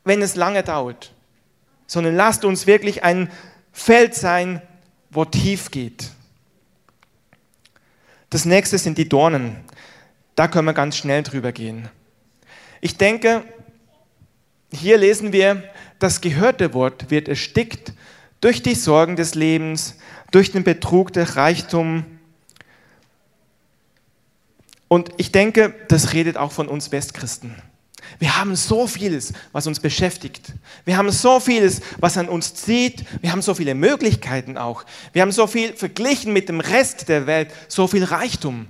wenn 0.04 0.20
es 0.20 0.36
lange 0.36 0.62
dauert, 0.62 1.14
sondern 1.86 2.14
lasst 2.16 2.44
uns 2.44 2.66
wirklich 2.66 3.02
ein 3.02 3.30
Feld 3.72 4.14
sein, 4.14 4.60
wo 5.10 5.24
tief 5.24 5.70
geht. 5.70 6.10
Das 8.30 8.44
nächste 8.44 8.78
sind 8.78 8.98
die 8.98 9.08
Dornen. 9.08 9.56
Da 10.34 10.48
können 10.48 10.66
wir 10.66 10.74
ganz 10.74 10.96
schnell 10.96 11.22
drüber 11.22 11.52
gehen. 11.52 11.88
Ich 12.80 12.96
denke, 12.96 13.44
hier 14.70 14.98
lesen 14.98 15.32
wir, 15.32 15.62
das 15.98 16.20
gehörte 16.20 16.74
Wort 16.74 17.10
wird 17.10 17.28
erstickt 17.28 17.92
durch 18.40 18.62
die 18.62 18.74
Sorgen 18.74 19.16
des 19.16 19.34
Lebens, 19.34 19.96
durch 20.30 20.52
den 20.52 20.62
Betrug 20.62 21.12
der 21.12 21.36
Reichtum. 21.36 22.04
Und 24.86 25.10
ich 25.16 25.32
denke, 25.32 25.74
das 25.88 26.12
redet 26.12 26.36
auch 26.36 26.52
von 26.52 26.68
uns 26.68 26.92
Westchristen. 26.92 27.56
Wir 28.18 28.38
haben 28.38 28.56
so 28.56 28.86
vieles, 28.86 29.32
was 29.52 29.66
uns 29.66 29.80
beschäftigt. 29.80 30.52
Wir 30.84 30.96
haben 30.96 31.10
so 31.10 31.40
vieles, 31.40 31.80
was 31.98 32.16
an 32.16 32.28
uns 32.28 32.54
zieht. 32.54 33.04
Wir 33.20 33.32
haben 33.32 33.42
so 33.42 33.54
viele 33.54 33.74
Möglichkeiten 33.74 34.56
auch. 34.56 34.84
Wir 35.12 35.22
haben 35.22 35.32
so 35.32 35.46
viel 35.46 35.74
verglichen 35.74 36.32
mit 36.32 36.48
dem 36.48 36.60
Rest 36.60 37.08
der 37.08 37.26
Welt, 37.26 37.50
so 37.68 37.86
viel 37.86 38.04
Reichtum. 38.04 38.66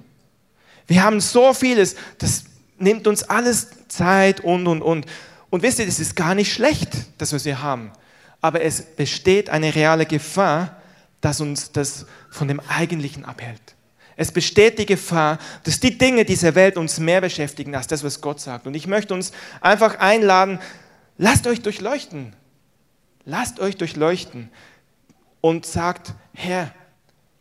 Wir 0.87 1.03
haben 1.03 1.21
so 1.21 1.55
vieles, 1.55 1.97
das 2.19 2.45
nimmt 2.79 3.07
uns 3.07 3.23
alles 3.23 3.69
Zeit 3.89 4.41
und, 4.41 4.67
und, 4.67 4.83
und. 4.83 5.07
Und 5.51 5.63
wisst 5.63 5.79
ihr, 5.79 5.87
das 5.87 6.01
ist 6.01 6.17
gar 6.17 6.35
nicht 6.35 6.53
schlecht, 6.53 6.91
dass 7.19 7.33
wir 7.33 7.39
sie 7.39 7.57
haben. 7.57 7.93
Aber 8.41 8.63
es 8.63 8.83
besteht 8.83 9.51
eine 9.51 9.75
reale 9.75 10.07
Gefahr, 10.07 10.81
dass 11.21 11.41
uns 11.41 11.73
das 11.73 12.07
von 12.31 12.49
dem 12.49 12.61
Eigentlichen 12.61 13.25
abhält. 13.25 13.75
Es 14.21 14.33
besteht 14.33 14.81
die 14.81 14.85
Gefahr, 14.85 15.39
dass 15.63 15.79
die 15.79 15.97
Dinge 15.97 16.25
dieser 16.25 16.57
Welt 16.57 16.77
uns 16.77 16.99
mehr 16.99 17.21
beschäftigen 17.21 17.77
als 17.77 17.87
das, 17.87 18.03
was 18.03 18.21
Gott 18.21 18.41
sagt. 18.41 18.67
Und 18.67 18.75
ich 18.75 18.89
möchte 18.89 19.15
uns 19.15 19.31
einfach 19.61 20.01
einladen, 20.01 20.59
lasst 21.19 21.47
euch 21.47 21.63
durchleuchten. 21.63 22.33
Lasst 23.25 23.61
euch 23.61 23.77
durchleuchten 23.77 24.51
und 25.41 25.67
sagt, 25.67 26.15
Herr, 26.35 26.75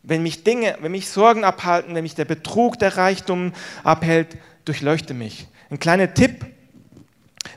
wenn 0.03 0.21
mich 0.21 0.43
Dinge, 0.43 0.77
wenn 0.79 0.91
mich 0.91 1.09
Sorgen 1.09 1.43
abhalten, 1.43 1.95
wenn 1.95 2.03
mich 2.03 2.13
der 2.13 2.25
Betrug, 2.25 2.77
der 2.77 2.95
Reichtum 2.95 3.53
abhält, 3.83 4.37
durchleuchte 4.65 5.15
mich. 5.15 5.47
Ein 5.71 5.79
kleiner 5.79 6.13
Tipp. 6.13 6.45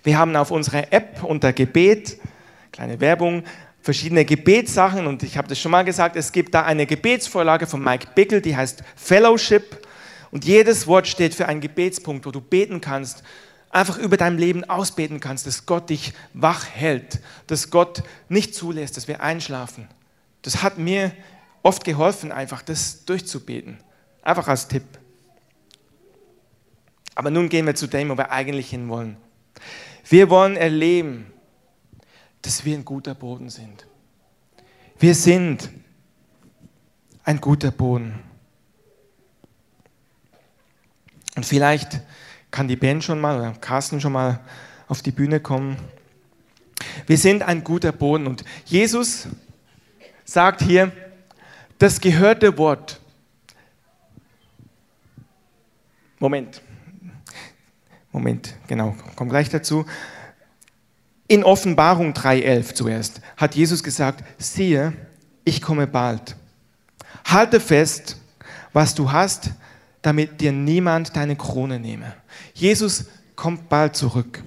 Wir 0.03 0.17
haben 0.17 0.35
auf 0.35 0.51
unserer 0.51 0.95
App 0.95 1.23
unter 1.25 1.53
Gebet, 1.53 2.19
kleine 2.73 3.01
Werbung, 3.01 3.45
verschiedene 3.83 4.25
Gebetssachen 4.25 5.07
und 5.07 5.23
ich 5.23 5.37
habe 5.37 5.49
das 5.49 5.59
schon 5.59 5.73
mal 5.73 5.85
gesagt, 5.85 6.17
es 6.17 6.33
gibt 6.33 6.55
da 6.55 6.63
eine 6.63 6.87
Gebetsvorlage 6.87 7.67
von 7.67 7.83
Mike 7.83 8.09
Bickel, 8.15 8.41
die 8.41 8.57
heißt 8.57 8.83
Fellowship 8.97 9.87
und 10.31 10.45
jedes 10.45 10.87
Wort 10.87 11.07
steht 11.07 11.35
für 11.35 11.47
einen 11.47 11.61
Gebetspunkt, 11.61 12.27
wo 12.27 12.31
du 12.31 12.41
beten 12.41 12.81
kannst, 12.81 13.23
einfach 13.71 13.99
über 13.99 14.17
dein 14.17 14.37
Leben 14.37 14.65
ausbeten 14.65 15.21
kannst, 15.21 15.47
dass 15.47 15.67
Gott 15.67 15.91
dich 15.91 16.13
wach 16.35 16.67
hält, 16.67 17.21
dass 17.47 17.71
Gott 17.71 18.03
nicht 18.29 18.55
zulässt, 18.55 18.97
dass 18.97 19.09
wir 19.09 19.23
einschlafen. 19.23 19.89
Das 20.43 20.63
hat 20.63 20.79
mir 20.79 21.13
oft 21.63 21.85
geholfen, 21.85 22.33
einfach 22.33 22.63
das 22.63 23.05
durchzubeten. 23.05 23.79
Einfach 24.23 24.49
als 24.49 24.69
Tipp. 24.69 24.85
Aber 27.15 27.31
nun 27.31 27.49
gehen 27.49 27.67
wir 27.67 27.75
zu 27.75 27.87
dem, 27.87 28.11
wo 28.11 28.17
wir 28.17 28.31
eigentlich 28.31 28.71
hin 28.71 28.89
wollen. 28.89 29.17
Wir 30.09 30.31
wollen 30.31 30.57
erleben, 30.57 31.33
dass 32.43 32.65
wir 32.65 32.77
ein 32.77 32.85
guter 32.85 33.15
Boden 33.15 33.51
sind. 33.51 33.87
Wir 34.99 35.15
sind 35.15 35.71
ein 37.25 37.41
guter 37.41 37.71
Boden. 37.71 38.19
Und 41.37 41.47
vielleicht 41.47 42.01
kann 42.51 42.69
die 42.69 42.77
Band 42.77 43.05
schon 43.05 43.21
mal 43.21 43.39
oder 43.39 43.53
Carsten 43.53 44.01
schon 44.01 44.13
mal 44.13 44.41
auf 44.89 45.03
die 45.03 45.13
Bühne 45.13 45.41
kommen. 45.41 45.77
Wir 47.07 47.19
sind 47.19 47.43
ein 47.43 47.63
guter 47.63 47.93
Boden 47.93 48.27
und 48.27 48.45
Jesus 48.65 49.29
sagt 50.25 50.63
hier, 50.63 50.93
das 51.79 52.01
gehörte 52.01 52.59
Wort. 52.59 53.01
Moment. 56.19 56.61
Moment, 58.13 58.55
genau, 58.67 58.97
komm 59.17 59.29
gleich 59.29 59.49
dazu. 59.49 59.87
In 61.31 61.45
Offenbarung 61.45 62.13
3.11 62.13 62.75
zuerst 62.75 63.21
hat 63.37 63.55
Jesus 63.55 63.85
gesagt, 63.85 64.25
siehe, 64.37 64.93
ich 65.45 65.63
komme 65.63 65.87
bald. 65.87 66.35
Halte 67.25 67.61
fest, 67.61 68.17
was 68.73 68.97
du 68.97 69.13
hast, 69.13 69.51
damit 70.03 70.41
dir 70.41 70.51
niemand 70.51 71.15
deine 71.15 71.37
Krone 71.37 71.79
nehme. 71.79 72.17
Jesus 72.53 73.05
kommt 73.37 73.69
bald 73.69 73.95
zurück. 73.95 74.43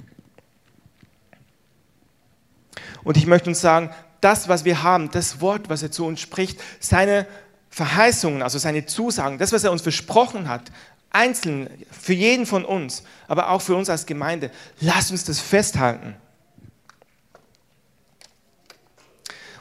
Und 3.06 3.16
ich 3.16 3.28
möchte 3.28 3.50
uns 3.50 3.62
sagen, 3.62 3.90
das, 4.20 4.50
was 4.50 4.66
wir 4.66 4.84
haben, 4.84 5.10
das 5.10 5.40
Wort, 5.40 5.70
was 5.70 5.84
er 5.84 5.92
zu 5.92 6.06
uns 6.06 6.20
spricht, 6.20 6.60
seine 6.82 7.28
Verheißungen, 7.70 8.42
also 8.42 8.58
seine 8.58 8.86
Zusagen, 8.86 9.38
das, 9.38 9.54
was 9.54 9.64
er 9.64 9.72
uns 9.72 9.84
versprochen 9.84 10.50
hat, 10.50 10.70
einzeln, 11.12 11.70
für 11.90 12.14
jeden 12.14 12.46
von 12.46 12.66
uns, 12.66 13.04
aber 13.30 13.52
auch 13.52 13.62
für 13.62 13.78
uns 13.78 13.90
als 13.90 14.06
Gemeinde, 14.06 14.52
lasst 14.82 15.12
uns 15.12 15.24
das 15.24 15.40
festhalten. 15.40 16.18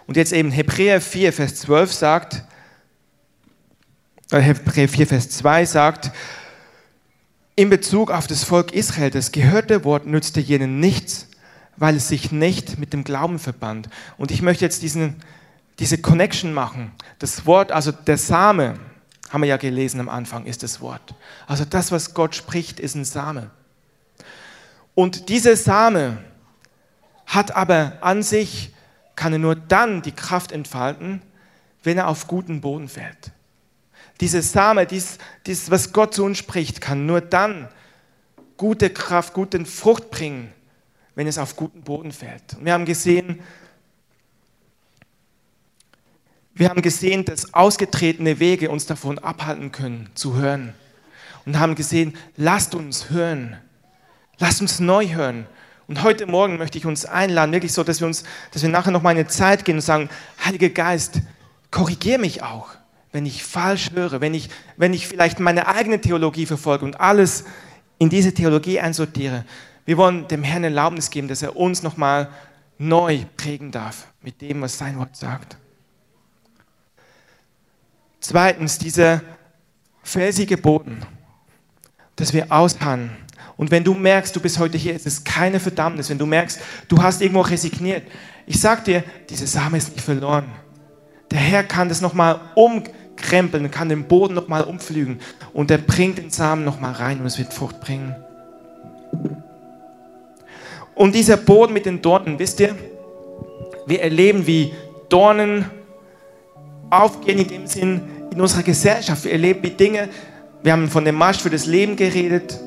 Und 0.07 0.17
jetzt 0.17 0.33
eben 0.33 0.51
Hebräer 0.51 1.01
4, 1.01 1.33
Vers 1.33 1.57
12 1.57 1.93
sagt, 1.93 2.45
äh, 4.31 4.41
Hebräer 4.41 4.88
4, 4.88 5.07
Vers 5.07 5.31
2 5.31 5.65
sagt, 5.65 6.11
in 7.55 7.71
Bezug 7.71 8.11
auf 8.11 8.27
das 8.27 8.45
Volk 8.45 8.73
Israel, 8.73 9.11
das 9.11 9.33
gehörte 9.33 9.85
Wort 9.85 10.07
nützte 10.07 10.41
jenen 10.41 10.81
nichts, 10.81 11.29
weil 11.77 11.97
es 11.97 12.09
sich 12.09 12.33
nicht 12.33 12.79
mit 12.79 12.93
dem 12.93 13.05
Glauben 13.05 13.38
verband. 13.38 13.88
Und 14.17 14.31
ich 14.31 14.43
möchte 14.43 14.65
jetzt 14.65 14.83
diesen, 14.83 15.17
diese 15.79 15.99
Connection 15.99 16.55
machen. 16.55 16.93
Das 17.19 17.47
Wort, 17.47 17.71
also 17.73 17.93
der 17.93 18.19
Same, 18.19 18.79
haben 19.31 19.43
wir 19.43 19.49
ja 19.49 19.57
gelesen 19.57 20.01
am 20.01 20.09
Anfang, 20.09 20.47
ist 20.47 20.62
das 20.62 20.81
Wort. 20.81 21.15
Also 21.47 21.65
das, 21.65 21.91
was 21.91 22.15
Gott 22.15 22.35
spricht, 22.35 22.81
ist 22.81 22.95
ein 22.95 23.05
Same. 23.05 23.51
Und 24.95 25.29
dieser 25.29 25.57
Same 25.57 26.19
hat 27.27 27.57
aber 27.57 27.99
an 28.03 28.23
sich, 28.23 28.75
kann 29.23 29.35
er 29.35 29.39
nur 29.39 29.55
dann 29.55 30.03
die 30.03 30.11
Kraft 30.11 30.51
entfalten, 30.51 31.23
wenn 31.85 31.97
er 31.97 32.09
auf 32.09 32.27
guten 32.27 32.61
Boden 32.61 32.89
fällt. 32.89 33.31
Diese 34.21 34.43
Same, 34.43 34.85
dies, 34.85 35.19
dies, 35.47 35.71
was 35.71 35.93
Gott 35.93 36.13
zu 36.13 36.25
uns 36.25 36.39
spricht, 36.39 36.81
kann 36.81 37.07
nur 37.07 37.21
dann 37.21 37.69
gute 38.57 38.91
Kraft, 38.91 39.33
gute 39.33 39.65
Frucht 39.65 40.11
bringen, 40.11 40.53
wenn 41.15 41.29
es 41.29 41.39
auf 41.39 41.55
guten 41.55 41.83
Boden 41.83 42.11
fällt. 42.11 42.55
Und 42.55 42.65
wir 42.65 42.73
haben 42.73 42.85
gesehen, 42.85 43.39
wir 46.55 46.69
haben 46.69 46.83
gesehen, 46.83 47.25
dass 47.25 47.55
ausgetretene 47.55 48.41
Wege 48.41 48.71
uns 48.71 48.87
davon 48.87 49.21
abhalten 49.21 49.71
können, 49.71 50.11
zu 50.15 50.35
hören. 50.35 50.75
Und 51.47 51.61
haben 51.61 51.77
gesehen, 51.77 52.17
lasst 52.37 52.75
uns 52.75 53.11
hören. 53.11 53.57
Lasst 54.39 54.61
uns 54.61 54.81
neu 54.81 55.11
hören. 55.11 55.47
Und 55.88 56.03
heute 56.03 56.27
Morgen 56.27 56.59
möchte 56.59 56.79
ich 56.79 56.87
uns 56.87 57.05
einladen, 57.05 57.53
wirklich 57.53 57.73
so, 57.73 57.83
dass 57.83 58.01
wir 58.01 58.07
uns, 58.07 58.25
dass 58.53 58.62
wir 58.62 58.68
nachher 58.68 58.92
noch 58.92 59.03
mal 59.03 59.11
eine 59.11 59.27
Zeit 59.27 59.64
gehen 59.64 59.77
und 59.77 59.81
sagen, 59.81 60.09
Heiliger 60.45 60.71
Geist, 60.71 61.21
korrigier 61.71 62.18
mich 62.18 62.42
auch, 62.42 62.68
wenn 63.11 63.27
ich 63.27 63.42
falsch 63.42 63.90
höre, 63.92 64.21
wenn 64.21 64.35
ich, 64.35 64.49
wenn 64.77 64.95
ich 64.95 65.09
vielleicht 65.09 65.40
meine 65.40 65.66
eigene 65.66 66.01
Theologie 66.01 66.47
verfolge 66.47 66.85
und 66.85 67.01
alles 67.01 67.45
in 67.99 68.11
diese 68.11 68.33
Theologie 68.33 68.81
einsortiere. 68.81 69.45
Wir 69.85 69.97
wollen 69.97 70.29
dem 70.29 70.42
Herrn 70.42 70.64
Erlaubnis 70.64 71.11
geben, 71.11 71.29
dass 71.29 71.43
er 71.43 71.57
uns 71.57 71.83
nochmal 71.83 72.28
neu 72.78 73.24
prägen 73.37 73.70
darf 73.70 74.07
mit 74.22 74.41
dem, 74.41 74.62
was 74.62 74.78
sein 74.78 74.99
Wort 74.99 75.16
sagt. 75.16 75.57
Zweitens, 78.20 78.78
dieser 78.78 79.20
felsige 80.03 80.57
Boden, 80.57 81.05
dass 82.16 82.33
wir 82.33 82.53
ausharren. 82.53 83.11
Und 83.63 83.71
wenn 83.71 83.85
du 83.85 83.95
merkst, 83.95 84.35
du 84.35 84.41
bist 84.41 84.59
heute 84.59 84.77
hier, 84.77 84.97
es 84.97 85.07
ist 85.07 85.25
keine 85.25 85.61
Verdammnis, 85.61 86.11
wenn 86.11 86.19
du 86.19 86.27
merkst, 86.27 86.59
du 86.89 87.01
hast 87.01 87.23
irgendwo 87.23 87.43
resigniert, 87.43 88.03
ich 88.45 88.61
sag 88.61 88.85
dir, 88.85 89.05
diese 89.31 89.47
Same 89.47 89.79
ist 89.79 89.93
nicht 89.93 90.05
verloren. 90.05 90.47
Der 91.31 91.39
Herr 91.39 91.63
kann 91.63 91.89
das 91.89 92.01
nochmal 92.01 92.41
umkrempeln, 92.57 93.71
kann 93.71 93.89
den 93.89 94.09
Boden 94.09 94.35
nochmal 94.35 94.65
umflügen 94.65 95.21
und 95.53 95.71
er 95.71 95.79
bringt 95.79 96.19
den 96.19 96.31
Samen 96.31 96.65
nochmal 96.65 96.91
rein 96.95 97.21
und 97.21 97.27
es 97.27 97.39
wird 97.39 97.55
Frucht 97.55 97.79
bringen. 97.79 98.17
Und 100.97 101.15
dieser 101.15 101.37
Boden 101.37 101.73
mit 101.73 101.87
den 101.87 102.03
Dornen, 102.03 102.41
wisst 102.41 102.59
ihr, 102.59 102.75
wir 103.87 104.03
erleben, 104.03 104.45
wie 104.45 104.73
Dornen 105.09 105.67
aufgehen 106.91 107.39
in 107.39 107.47
dem 107.47 107.67
Sinn 107.69 108.01
in 108.33 108.41
unserer 108.41 108.65
Gesellschaft. 108.65 109.23
Wir 109.23 109.31
erleben 109.31 109.63
die 109.63 109.77
Dinge, 109.77 110.09
wir 110.65 110.73
haben 110.73 110.89
von 110.89 111.05
dem 111.05 111.15
Marsch 111.15 111.39
für 111.39 111.51
das 111.51 111.67
Leben 111.67 111.95
geredet, 111.95 112.59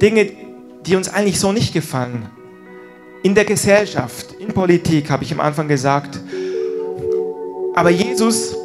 Dinge, 0.00 0.30
die 0.86 0.96
uns 0.96 1.08
eigentlich 1.08 1.40
so 1.40 1.52
nicht 1.52 1.72
gefallen. 1.72 2.30
In 3.22 3.34
der 3.34 3.44
Gesellschaft, 3.44 4.32
in 4.38 4.48
Politik, 4.48 5.10
habe 5.10 5.24
ich 5.24 5.32
am 5.32 5.40
Anfang 5.40 5.68
gesagt. 5.68 6.20
Aber 7.74 7.90
Jesus 7.90 8.56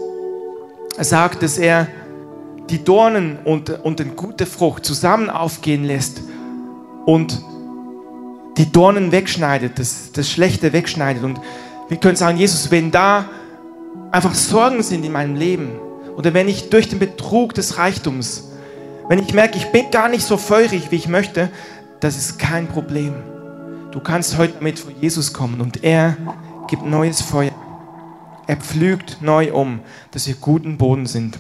sagt, 0.99 1.43
dass 1.43 1.57
er 1.57 1.87
die 2.69 2.83
Dornen 2.83 3.37
und, 3.43 3.69
und 3.83 3.99
eine 3.99 4.11
gute 4.11 4.45
Frucht 4.45 4.85
zusammen 4.85 5.29
aufgehen 5.29 5.83
lässt 5.83 6.21
und 7.05 7.41
die 8.57 8.71
Dornen 8.71 9.11
wegschneidet, 9.11 9.79
das, 9.79 10.11
das 10.13 10.29
Schlechte 10.29 10.73
wegschneidet. 10.73 11.23
Und 11.23 11.39
wir 11.89 11.97
können 11.97 12.15
sagen, 12.15 12.37
Jesus, 12.37 12.71
wenn 12.71 12.91
da 12.91 13.25
einfach 14.11 14.35
Sorgen 14.35 14.83
sind 14.83 15.03
in 15.03 15.11
meinem 15.11 15.35
Leben 15.35 15.71
oder 16.15 16.33
wenn 16.33 16.47
ich 16.47 16.69
durch 16.69 16.89
den 16.89 16.99
Betrug 16.99 17.53
des 17.53 17.77
Reichtums, 17.77 18.51
wenn 19.09 19.19
ich 19.19 19.33
merke, 19.33 19.57
ich 19.57 19.71
bin 19.71 19.91
gar 19.91 20.09
nicht 20.09 20.25
so 20.25 20.37
feurig, 20.37 20.91
wie 20.91 20.95
ich 20.95 21.07
möchte, 21.07 21.49
das 21.99 22.17
ist 22.17 22.39
kein 22.39 22.67
Problem. 22.67 23.13
Du 23.91 23.99
kannst 23.99 24.37
heute 24.37 24.63
mit 24.63 24.79
vor 24.79 24.91
Jesus 24.99 25.33
kommen 25.33 25.61
und 25.61 25.83
er 25.83 26.17
gibt 26.67 26.85
neues 26.85 27.21
Feuer. 27.21 27.51
Er 28.47 28.57
pflügt 28.57 29.21
neu 29.21 29.53
um, 29.53 29.81
dass 30.11 30.27
wir 30.27 30.35
guten 30.35 30.77
Boden 30.77 31.05
sind. 31.05 31.39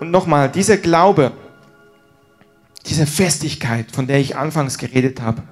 Und 0.00 0.10
nochmal, 0.10 0.50
dieser 0.50 0.76
Glaube, 0.76 1.32
diese 2.86 3.06
Festigkeit, 3.06 3.90
von 3.90 4.06
der 4.06 4.20
ich 4.20 4.36
anfangs 4.36 4.78
geredet 4.78 5.20
habe, 5.20 5.42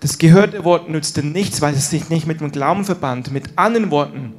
das 0.00 0.18
gehörte 0.18 0.64
Wort 0.64 0.88
nützte 0.88 1.22
nichts, 1.22 1.60
weil 1.60 1.74
es 1.74 1.90
sich 1.90 2.08
nicht 2.08 2.26
mit 2.26 2.40
dem 2.40 2.50
Glauben 2.50 2.84
verband. 2.84 3.30
Mit 3.30 3.56
anderen 3.56 3.90
Worten, 3.90 4.34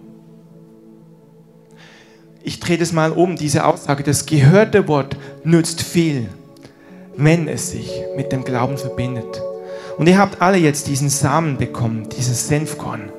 ich 2.44 2.60
drehe 2.60 2.78
das 2.78 2.92
mal 2.92 3.12
um, 3.12 3.38
diese 3.38 3.66
Aussage, 3.66 4.04
das 4.04 4.26
gehörte 4.26 4.88
Wort 4.88 5.16
nützt 5.44 5.82
viel, 5.82 6.28
wenn 7.16 7.48
es 7.48 7.72
sich 7.72 7.90
mit 8.18 8.32
dem 8.32 8.44
Glauben 8.44 8.78
verbindet. 8.78 9.42
Und 9.98 10.08
ihr 10.08 10.18
habt 10.18 10.42
alle 10.42 10.58
jetzt 10.58 10.88
diesen 10.88 11.10
Samen 11.10 11.58
bekommen, 11.58 12.10
dieses 12.10 12.48
Senfkorn. 12.48 13.12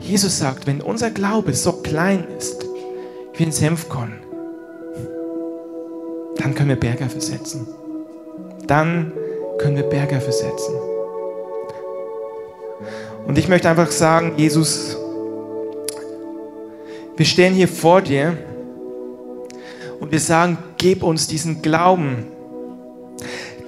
Jesus 0.00 0.38
sagt, 0.38 0.66
wenn 0.66 0.80
unser 0.80 1.10
Glaube 1.10 1.54
so 1.54 1.72
klein 1.72 2.26
ist 2.36 2.66
wie 3.34 3.44
ein 3.44 3.52
Senfkorn, 3.52 4.14
dann 6.36 6.54
können 6.54 6.70
wir 6.70 6.80
Berge 6.80 7.08
versetzen. 7.08 7.66
Dann 8.66 9.12
können 9.58 9.76
wir 9.76 9.84
Berge 9.84 10.20
versetzen. 10.20 10.74
Und 13.26 13.38
ich 13.38 13.48
möchte 13.48 13.70
einfach 13.70 13.90
sagen, 13.90 14.32
Jesus, 14.36 14.96
wir 17.16 17.26
stehen 17.26 17.54
hier 17.54 17.68
vor 17.68 18.02
dir 18.02 18.36
und 20.00 20.10
wir 20.10 20.20
sagen, 20.20 20.58
gib 20.76 21.02
uns 21.02 21.26
diesen 21.26 21.62
Glauben, 21.62 22.26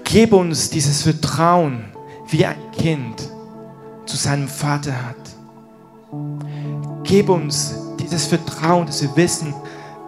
gib 0.05 0.33
uns 0.33 0.71
dieses 0.71 1.03
Vertrauen, 1.03 1.85
wie 2.29 2.45
ein 2.45 2.57
Kind 2.73 3.31
zu 4.05 4.17
seinem 4.17 4.49
Vater 4.49 4.93
hat. 4.93 5.17
Gib 7.05 7.29
uns 7.29 7.75
dieses 8.01 8.27
Vertrauen, 8.27 8.87
dass 8.87 9.03
wir 9.03 9.17
wissen, 9.17 9.55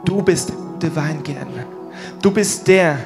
du 0.05 0.22
bist 0.22 0.51
der 0.51 0.57
gute 0.78 0.95
Weingärtner. 0.95 1.64
Du 2.22 2.30
bist 2.30 2.68
der, 2.68 2.99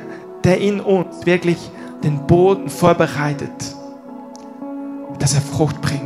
der 0.44 0.60
in 0.60 0.80
uns 0.80 1.24
wirklich 1.24 1.56
den 2.02 2.26
Boden 2.26 2.68
vorbereitet, 2.68 3.50
dass 5.18 5.34
er 5.34 5.40
Frucht 5.40 5.80
bringt. 5.80 6.01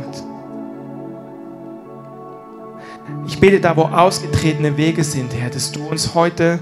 Ich 3.27 3.41
bete 3.41 3.59
da, 3.59 3.75
wo 3.75 3.83
ausgetretene 3.83 4.77
Wege 4.77 5.03
sind, 5.03 5.33
Herr, 5.35 5.49
dass 5.49 5.71
du 5.73 5.85
uns 5.85 6.15
heute 6.15 6.59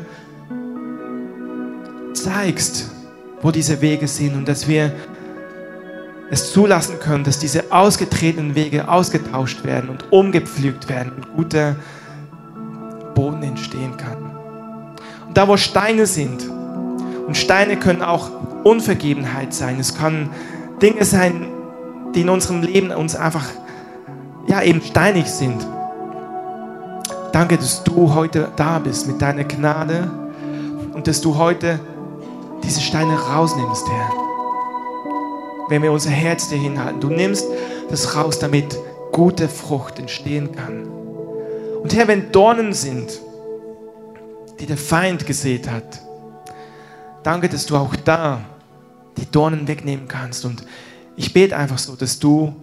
zeigst, 2.14 2.90
wo 3.42 3.52
diese 3.52 3.82
Wege 3.82 4.08
sind 4.08 4.36
und 4.36 4.48
dass 4.48 4.68
wir 4.68 4.92
es 6.32 6.52
zulassen 6.52 7.00
können, 7.00 7.24
dass 7.24 7.38
diese 7.38 7.72
ausgetretenen 7.72 8.56
Wege 8.56 8.90
ausgetauscht 8.90 9.64
werden 9.64 9.90
und 9.92 10.12
umgepflügt 10.12 10.90
werden 10.90 11.12
und 11.16 11.36
guter 11.36 11.76
Boden 13.14 13.44
entstehen 13.44 13.96
kann. 13.96 14.36
Und 15.28 15.38
da, 15.38 15.48
wo 15.48 15.58
Steine 15.58 16.08
sind, 16.08 16.50
und 17.28 17.38
Steine 17.38 17.78
können 17.78 18.02
auch 18.02 18.32
Unvergebenheit 18.64 19.54
sein, 19.54 19.80
es 19.80 19.96
können 19.96 20.32
Dinge 20.82 21.06
sein, 21.06 21.46
die 22.16 22.22
in 22.22 22.30
unserem 22.30 22.64
Leben 22.64 22.90
uns 22.90 23.16
einfach, 23.16 23.46
ja, 24.48 24.64
eben 24.64 24.82
steinig 24.82 25.28
sind. 25.28 25.66
Danke, 27.36 27.58
dass 27.58 27.84
du 27.84 28.14
heute 28.14 28.50
da 28.56 28.80
bist 28.80 29.08
mit 29.08 29.22
deiner 29.22 29.44
Gnade 29.44 30.10
und 30.94 31.06
dass 31.06 31.20
du 31.20 31.36
heute 31.36 31.82
diese 32.64 32.80
Steine 32.80 33.14
rausnimmst, 33.14 33.86
Herr. 33.90 34.10
Wenn 35.68 35.84
wir 35.84 35.92
unser 35.92 36.12
Herz 36.12 36.48
dir 36.48 36.58
hinhalten, 36.58 37.02
du 37.02 37.10
nimmst 37.10 37.46
das 37.90 38.16
raus, 38.16 38.40
damit 38.40 38.78
gute 39.12 39.50
Frucht 39.50 40.00
entstehen 40.00 40.54
kann. 40.54 40.88
Und 41.84 41.94
Herr, 41.94 42.08
wenn 42.08 42.32
Dornen 42.32 42.72
sind, 42.72 43.20
die 44.62 44.66
der 44.66 44.78
Feind 44.78 45.26
gesät 45.26 45.70
hat, 45.70 46.00
danke, 47.24 47.50
dass 47.50 47.66
du 47.66 47.76
auch 47.76 47.98
da 47.98 48.40
die 49.18 49.30
Dornen 49.30 49.68
wegnehmen 49.68 50.08
kannst. 50.08 50.46
Und 50.46 50.64
ich 51.18 51.34
bete 51.34 51.58
einfach 51.58 51.80
so, 51.80 51.98
dass 51.98 52.18
du 52.18 52.56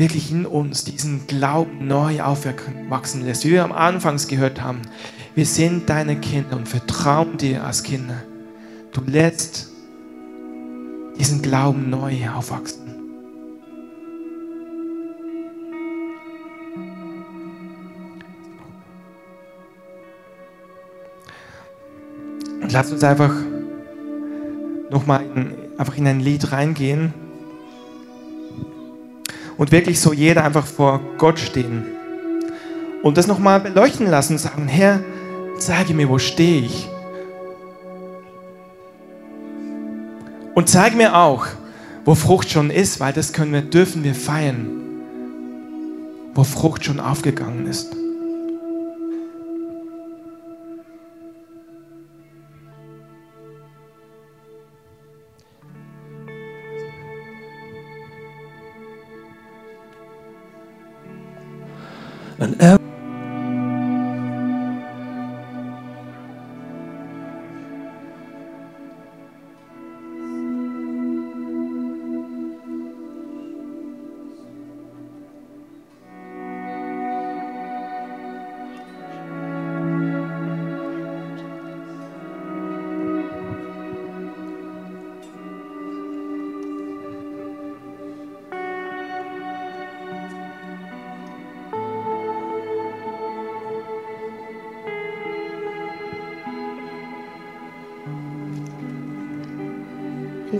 wirklich 0.00 0.32
in 0.32 0.46
uns 0.46 0.84
diesen 0.84 1.26
Glauben 1.26 1.86
neu 1.86 2.22
aufwachsen 2.22 3.22
lässt. 3.22 3.44
Wie 3.44 3.50
wir 3.50 3.62
am 3.62 3.70
Anfang 3.70 4.16
gehört 4.28 4.62
haben, 4.62 4.80
wir 5.34 5.44
sind 5.44 5.90
deine 5.90 6.16
Kinder 6.16 6.56
und 6.56 6.66
vertrauen 6.66 7.36
dir 7.36 7.64
als 7.64 7.82
Kinder. 7.82 8.22
Du 8.92 9.02
lässt 9.02 9.68
diesen 11.18 11.42
Glauben 11.42 11.90
neu 11.90 12.30
aufwachsen. 12.30 12.80
Und 22.62 22.72
lass 22.72 22.90
uns 22.90 23.04
einfach 23.04 23.34
nochmal 24.90 25.26
in, 25.34 25.52
einfach 25.76 25.96
in 25.98 26.06
ein 26.06 26.20
Lied 26.20 26.52
reingehen 26.52 27.12
und 29.60 29.72
wirklich 29.72 30.00
so 30.00 30.14
jeder 30.14 30.42
einfach 30.42 30.64
vor 30.64 31.02
Gott 31.18 31.38
stehen 31.38 31.84
und 33.02 33.18
das 33.18 33.26
nochmal 33.26 33.60
beleuchten 33.60 34.06
lassen 34.06 34.32
und 34.32 34.38
sagen, 34.38 34.66
Herr, 34.68 35.00
zeige 35.58 35.92
mir, 35.92 36.08
wo 36.08 36.18
stehe 36.18 36.62
ich? 36.62 36.88
Und 40.54 40.70
zeige 40.70 40.96
mir 40.96 41.14
auch, 41.14 41.46
wo 42.06 42.14
Frucht 42.14 42.48
schon 42.48 42.70
ist, 42.70 43.00
weil 43.00 43.12
das 43.12 43.34
können 43.34 43.52
wir, 43.52 43.60
dürfen 43.60 44.02
wir 44.02 44.14
feiern, 44.14 44.66
wo 46.34 46.42
Frucht 46.42 46.86
schon 46.86 46.98
aufgegangen 46.98 47.66
ist. 47.66 47.94
And 62.40 62.79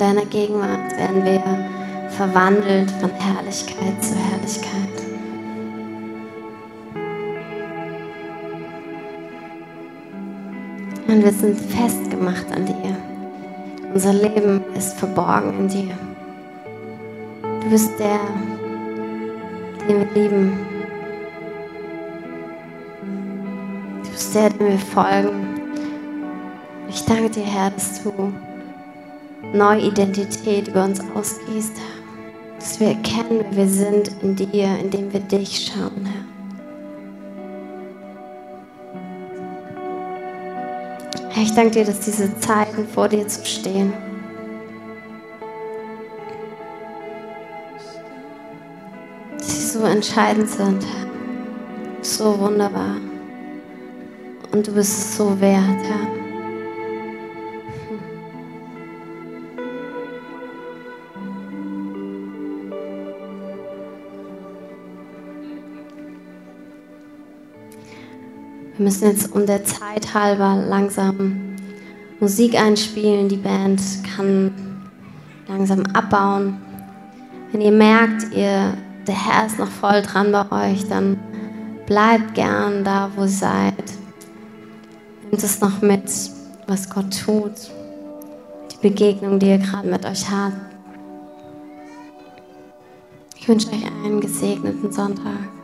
deiner 0.01 0.25
Gegenwart 0.25 0.97
werden 0.97 1.25
wir 1.25 1.43
verwandelt 2.11 2.91
von 2.93 3.11
Herrlichkeit 3.11 4.03
zu 4.03 4.15
Herrlichkeit. 4.15 4.71
Und 11.07 11.23
wir 11.23 11.33
sind 11.33 11.61
festgemacht 11.61 12.51
an 12.51 12.65
dir. 12.65 12.97
Unser 13.93 14.15
Leben 14.15 14.63
ist 14.75 14.97
verborgen 14.99 15.53
in 15.59 15.69
dir. 15.69 15.95
Du 17.63 17.69
bist 17.69 17.91
der, 17.99 18.21
den 19.87 19.99
wir 19.99 20.23
lieben. 20.23 20.53
Du 24.05 24.11
bist 24.11 24.35
der, 24.35 24.49
dem 24.49 24.69
wir 24.69 24.79
folgen. 24.79 25.47
Ich 26.89 27.05
danke 27.05 27.29
dir, 27.29 27.45
Herr, 27.45 27.71
dass 27.71 28.03
du 28.03 28.33
neue 29.53 29.81
Identität 29.81 30.69
über 30.69 30.85
uns 30.85 31.01
ausgehst, 31.15 31.73
dass 32.59 32.79
wir 32.79 32.89
erkennen, 32.89 33.45
wer 33.51 33.57
wir 33.57 33.69
sind 33.69 34.11
in 34.23 34.37
dir, 34.37 34.79
indem 34.79 35.13
wir 35.13 35.21
dich 35.21 35.73
schauen, 35.73 36.07
Herr. 36.07 36.31
Herr, 41.31 41.43
ich 41.43 41.55
danke 41.55 41.71
dir, 41.71 41.85
dass 41.85 42.01
diese 42.01 42.39
Zeiten 42.41 42.87
vor 42.87 43.09
dir 43.09 43.27
zu 43.27 43.45
stehen, 43.47 43.93
dass 49.39 49.49
sie 49.49 49.79
so 49.79 49.85
entscheidend 49.85 50.51
sind. 50.51 50.85
So 52.03 52.39
wunderbar. 52.39 52.97
Und 54.53 54.67
du 54.67 54.73
bist 54.73 54.99
es 54.99 55.17
so 55.17 55.41
wert, 55.41 55.63
Herr. 55.83 56.20
Wir 68.81 68.85
müssen 68.85 69.09
jetzt 69.09 69.35
um 69.35 69.45
der 69.45 69.63
Zeit 69.63 70.15
halber 70.15 70.65
langsam 70.67 71.55
Musik 72.19 72.59
einspielen. 72.59 73.29
Die 73.29 73.37
Band 73.37 73.79
kann 74.17 74.55
langsam 75.47 75.85
abbauen. 75.93 76.57
Wenn 77.53 77.61
ihr 77.61 77.73
merkt, 77.73 78.33
ihr, 78.33 78.73
der 79.07 79.15
Herr 79.15 79.45
ist 79.45 79.59
noch 79.59 79.69
voll 79.69 80.01
dran 80.01 80.33
bei 80.33 80.71
euch, 80.73 80.89
dann 80.89 81.19
bleibt 81.85 82.35
gern 82.35 82.83
da, 82.83 83.11
wo 83.15 83.25
ihr 83.25 83.29
seid. 83.29 83.85
Nehmt 85.25 85.45
es 85.45 85.61
noch 85.61 85.83
mit, 85.83 86.11
was 86.67 86.89
Gott 86.89 87.23
tut. 87.23 87.53
Die 88.73 88.89
Begegnung, 88.89 89.39
die 89.39 89.51
ihr 89.51 89.59
gerade 89.59 89.89
mit 89.89 90.07
euch 90.07 90.31
habt. 90.31 90.57
Ich 93.37 93.47
wünsche 93.47 93.69
euch 93.69 93.85
einen 94.07 94.23
gesegneten 94.23 94.91
Sonntag. 94.91 95.60